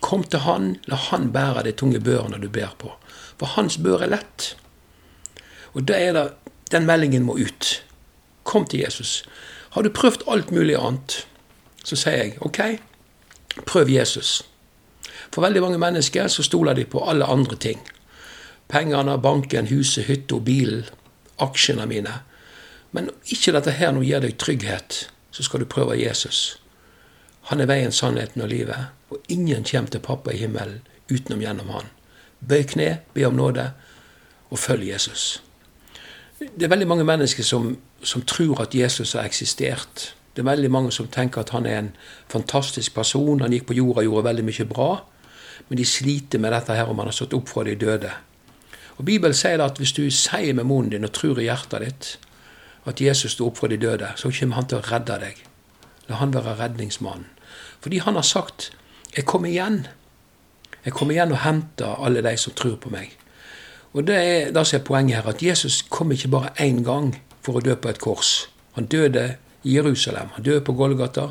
Kom 0.00 0.24
til 0.24 0.38
Han, 0.38 0.76
la 0.86 0.96
Han 0.96 1.32
bære 1.32 1.62
de 1.62 1.72
tunge 1.72 2.00
børene 2.00 2.40
du 2.40 2.48
bærer 2.48 2.74
på. 2.78 2.92
For 3.38 3.46
hans 3.46 3.76
bør 3.76 4.02
er 4.02 4.06
lett. 4.06 4.56
Og 5.74 5.88
det 5.88 5.96
er 5.96 6.12
det, 6.12 6.32
den 6.70 6.86
meldingen 6.86 7.22
må 7.22 7.36
ut. 7.38 7.85
Kom 8.46 8.66
til 8.66 8.84
Jesus. 8.84 9.24
Har 9.74 9.82
du 9.82 9.90
prøvd 9.90 10.28
alt 10.30 10.52
mulig 10.54 10.76
annet, 10.78 11.24
så 11.84 11.98
sier 11.98 12.22
jeg 12.22 12.38
OK, 12.46 12.60
prøv 13.66 13.90
Jesus. 13.90 14.38
For 15.34 15.42
veldig 15.42 15.62
mange 15.64 15.80
mennesker 15.82 16.30
så 16.32 16.44
stoler 16.46 16.78
de 16.78 16.86
på 16.88 17.02
alle 17.04 17.26
andre 17.26 17.58
ting. 17.60 17.82
Pengene, 18.70 19.18
banken, 19.22 19.68
huset, 19.70 20.06
hytta, 20.06 20.38
bilen, 20.38 20.86
aksjene 21.42 21.86
mine. 21.86 22.20
Men 22.94 23.10
ikke 23.28 23.52
dette 23.52 23.74
her 23.76 23.92
nå 23.92 24.04
gir 24.06 24.22
deg 24.24 24.38
trygghet, 24.40 25.06
så 25.30 25.44
skal 25.44 25.62
du 25.62 25.68
prøve 25.70 25.98
Jesus. 25.98 26.56
Han 27.50 27.60
er 27.60 27.68
veien, 27.70 27.92
sannheten 27.92 28.42
og 28.42 28.50
livet, 28.50 28.88
og 29.10 29.22
ingen 29.28 29.66
kommer 29.66 29.90
til 29.90 30.02
pappa 30.02 30.32
i 30.32 30.40
himmelen 30.40 30.80
utenom 31.10 31.42
gjennom 31.42 31.68
han. 31.74 31.90
Bøy 32.40 32.64
kne, 32.66 32.88
be 33.14 33.26
om 33.26 33.36
nåde, 33.36 33.70
og 34.50 34.58
følg 34.58 34.88
Jesus. 34.88 35.42
Det 36.38 36.66
er 36.66 36.72
veldig 36.72 36.88
mange 36.88 37.04
mennesker 37.06 37.46
som, 37.46 37.76
som, 38.06 38.22
tror 38.22 38.62
at 38.62 38.74
Jesus 38.74 39.12
har 39.12 39.26
eksistert. 39.26 40.12
Det 40.36 40.42
er 40.44 40.50
veldig 40.50 40.70
mange 40.70 40.92
som 40.92 41.08
tenker 41.08 41.40
at 41.42 41.50
han 41.56 41.66
er 41.66 41.78
en 41.78 41.92
fantastisk 42.28 42.94
person. 42.94 43.40
Han 43.40 43.52
gikk 43.52 43.66
på 43.70 43.76
jorda 43.78 44.02
og 44.02 44.08
gjorde 44.08 44.28
veldig 44.28 44.44
mye 44.46 44.66
bra. 44.70 44.90
Men 45.68 45.80
de 45.80 45.86
sliter 45.88 46.38
med 46.38 46.52
dette 46.52 46.76
her 46.76 46.90
om 46.90 46.98
han 47.00 47.08
har 47.10 47.16
stått 47.16 47.34
opp 47.34 47.48
fra 47.48 47.64
de 47.66 47.74
døde. 47.80 48.12
Og 48.96 49.04
Bibelen 49.04 49.34
sier 49.36 49.60
at 49.64 49.80
hvis 49.80 49.94
du 49.96 50.04
sier 50.10 50.54
med 50.54 50.68
munnen 50.68 50.92
din 50.92 51.08
og 51.08 51.12
tror 51.16 51.40
i 51.40 51.48
hjertet 51.48 51.84
ditt 51.84 52.10
at 52.86 53.00
Jesus 53.02 53.34
sto 53.34 53.48
opp 53.48 53.58
fra 53.58 53.68
de 53.68 53.80
døde, 53.80 54.12
så 54.16 54.30
kommer 54.30 54.60
han 54.60 54.68
til 54.70 54.78
å 54.78 54.86
redde 54.86 55.18
deg. 55.24 55.40
La 56.08 56.20
han 56.20 56.34
være 56.34 56.54
redningsmannen. 56.60 57.26
Fordi 57.80 57.98
han 57.98 58.14
har 58.14 58.22
sagt 58.22 58.72
'Jeg 59.16 59.24
kommer 59.24 59.48
igjen'. 59.48 59.86
Jeg 60.84 60.92
kommer 60.92 61.14
igjen 61.14 61.32
og 61.32 61.38
henter 61.38 62.04
alle 62.04 62.22
de 62.22 62.36
som 62.36 62.52
tror 62.52 62.76
på 62.76 62.90
meg. 62.90 63.16
Og 63.92 64.06
Det 64.06 64.16
er 64.16 64.52
det 64.52 64.74
er 64.74 64.78
poenget 64.78 65.16
her, 65.16 65.26
at 65.26 65.42
Jesus 65.42 65.82
kom 65.82 66.12
ikke 66.12 66.28
bare 66.28 66.50
én 66.60 66.84
gang 66.84 67.22
for 67.46 67.58
å 67.58 67.64
dø 67.64 67.76
på 67.78 67.92
et 67.92 68.02
kors. 68.02 68.48
Han 68.76 68.88
døde 68.90 69.36
i 69.62 69.76
Jerusalem. 69.76 70.32
Han 70.34 70.46
døde 70.46 70.64
på 70.66 70.74
Golgata. 70.76 71.30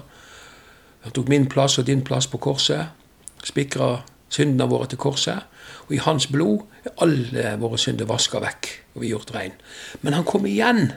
Han 1.04 1.15
tok 1.15 1.30
min 1.30 1.49
plass 1.51 1.78
og 1.80 1.88
din 1.89 2.04
plass 2.08 2.28
på 2.32 2.39
korset. 2.41 2.95
Spikra 3.45 3.99
syndene 4.34 4.69
våre 4.71 4.88
til 4.89 5.01
korset. 5.01 5.43
Og 5.86 5.97
i 5.97 6.01
hans 6.01 6.28
blod 6.32 6.63
er 6.86 6.95
alle 7.04 7.51
våre 7.62 7.78
synder 7.82 8.08
vaska 8.10 8.41
vekk, 8.41 8.71
og 8.95 9.04
vi 9.04 9.10
er 9.10 9.15
gjort 9.15 9.36
rein. 9.36 9.54
Men 10.01 10.17
han 10.17 10.25
kom 10.25 10.47
igjen. 10.49 10.95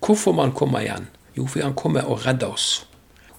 Hvorfor 0.00 0.36
må 0.36 0.46
han 0.46 0.56
komme 0.56 0.84
igjen? 0.84 1.08
Jo, 1.36 1.46
fordi 1.46 1.66
han 1.66 1.76
kommer 1.78 2.06
og 2.06 2.24
redder 2.26 2.54
oss. 2.54 2.86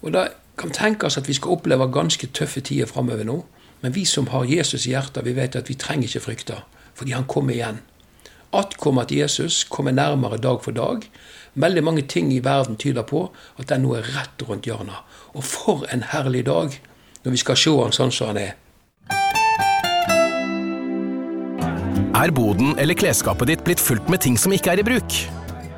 Og 0.02 0.14
da 0.16 0.28
kan 0.60 0.74
tenkes 0.76 1.18
at 1.18 1.28
vi 1.30 1.38
skal 1.38 1.58
oppleve 1.58 1.88
ganske 1.92 2.28
tøffe 2.36 2.62
tider 2.62 2.90
framover 2.90 3.28
nå. 3.28 3.40
Men 3.82 3.96
vi 3.96 4.06
som 4.06 4.28
har 4.30 4.46
Jesus 4.46 4.86
i 4.86 4.94
hjertet, 4.94 5.26
vi 5.26 5.36
vet 5.36 5.56
at 5.58 5.70
vi 5.70 5.80
trenger 5.80 6.08
ikke 6.08 6.26
frykte, 6.28 6.60
fordi 6.94 7.16
han 7.16 7.26
kommer 7.26 7.56
igjen. 7.56 7.82
Attkommer 8.52 9.06
at 9.08 9.12
Jesus 9.16 9.64
kommer 9.64 9.96
nærmere 9.96 10.38
dag 10.38 10.60
for 10.64 10.76
dag. 10.76 11.06
Veldig 11.54 11.84
mange 11.84 12.02
ting 12.02 12.34
i 12.34 12.42
verden 12.44 12.76
tyder 12.76 13.04
på 13.08 13.30
at 13.60 13.70
den 13.72 13.86
nå 13.86 13.96
er 13.96 14.08
rett 14.16 14.44
rundt 14.48 14.68
hjørnet. 14.68 15.00
Og 15.36 15.44
for 15.48 15.86
en 15.92 16.04
herlig 16.12 16.46
dag 16.50 16.76
når 17.24 17.32
vi 17.32 17.40
skal 17.40 17.60
se 17.60 17.72
han 17.78 17.96
sånn 17.96 18.12
som 18.12 18.34
han 18.34 18.42
er. 18.42 18.58
Er 22.22 22.34
boden 22.36 22.76
eller 22.78 22.98
klesskapet 22.98 23.50
ditt 23.50 23.64
blitt 23.66 23.82
fullt 23.82 24.12
med 24.12 24.22
ting 24.22 24.36
som 24.38 24.54
ikke 24.54 24.76
er 24.76 24.84
i 24.84 24.86
bruk? 24.86 25.22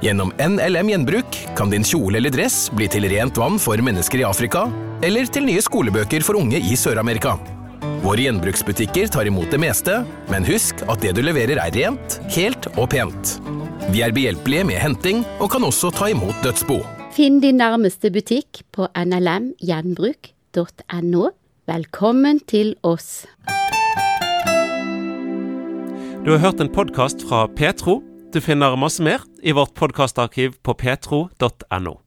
Gjennom 0.04 0.34
NLM 0.36 0.90
Gjenbruk 0.92 1.38
kan 1.56 1.72
din 1.72 1.86
kjole 1.88 2.20
eller 2.20 2.34
dress 2.34 2.66
bli 2.74 2.90
til 2.92 3.08
rent 3.14 3.38
vann 3.40 3.62
for 3.62 3.80
mennesker 3.80 4.20
i 4.20 4.28
Afrika, 4.28 4.66
eller 5.06 5.30
til 5.32 5.48
nye 5.48 5.64
skolebøker 5.64 6.26
for 6.26 6.42
unge 6.42 6.60
i 6.60 6.76
Sør-Amerika. 6.76 7.38
Våre 8.04 8.22
gjenbruksbutikker 8.26 9.08
tar 9.12 9.26
imot 9.28 9.52
det 9.52 9.60
meste, 9.60 10.06
men 10.32 10.46
husk 10.48 10.76
at 10.88 11.02
det 11.04 11.12
du 11.18 11.22
leverer 11.24 11.58
er 11.60 11.72
rent, 11.76 12.20
helt 12.36 12.68
og 12.78 12.90
pent. 12.94 13.40
Vi 13.92 14.02
er 14.06 14.12
behjelpelige 14.16 14.64
med 14.68 14.78
henting, 14.80 15.26
og 15.44 15.52
kan 15.52 15.64
også 15.68 15.92
ta 15.96 16.06
imot 16.12 16.36
dødsbo. 16.46 16.80
Finn 17.14 17.42
din 17.44 17.58
nærmeste 17.60 18.12
butikk 18.14 18.62
på 18.74 18.88
nlmgjenbruk.no. 18.98 21.24
Velkommen 21.70 22.40
til 22.48 22.76
oss. 22.84 23.26
Du 26.24 26.32
har 26.32 26.40
hørt 26.40 26.60
en 26.64 26.72
podkast 26.72 27.28
fra 27.28 27.48
Petro. 27.52 28.00
Du 28.34 28.40
finner 28.42 28.76
masse 28.80 29.04
mer 29.04 29.20
i 29.44 29.52
vårt 29.52 29.76
podkastarkiv 29.76 30.56
på 30.64 30.74
petro.no. 30.80 32.03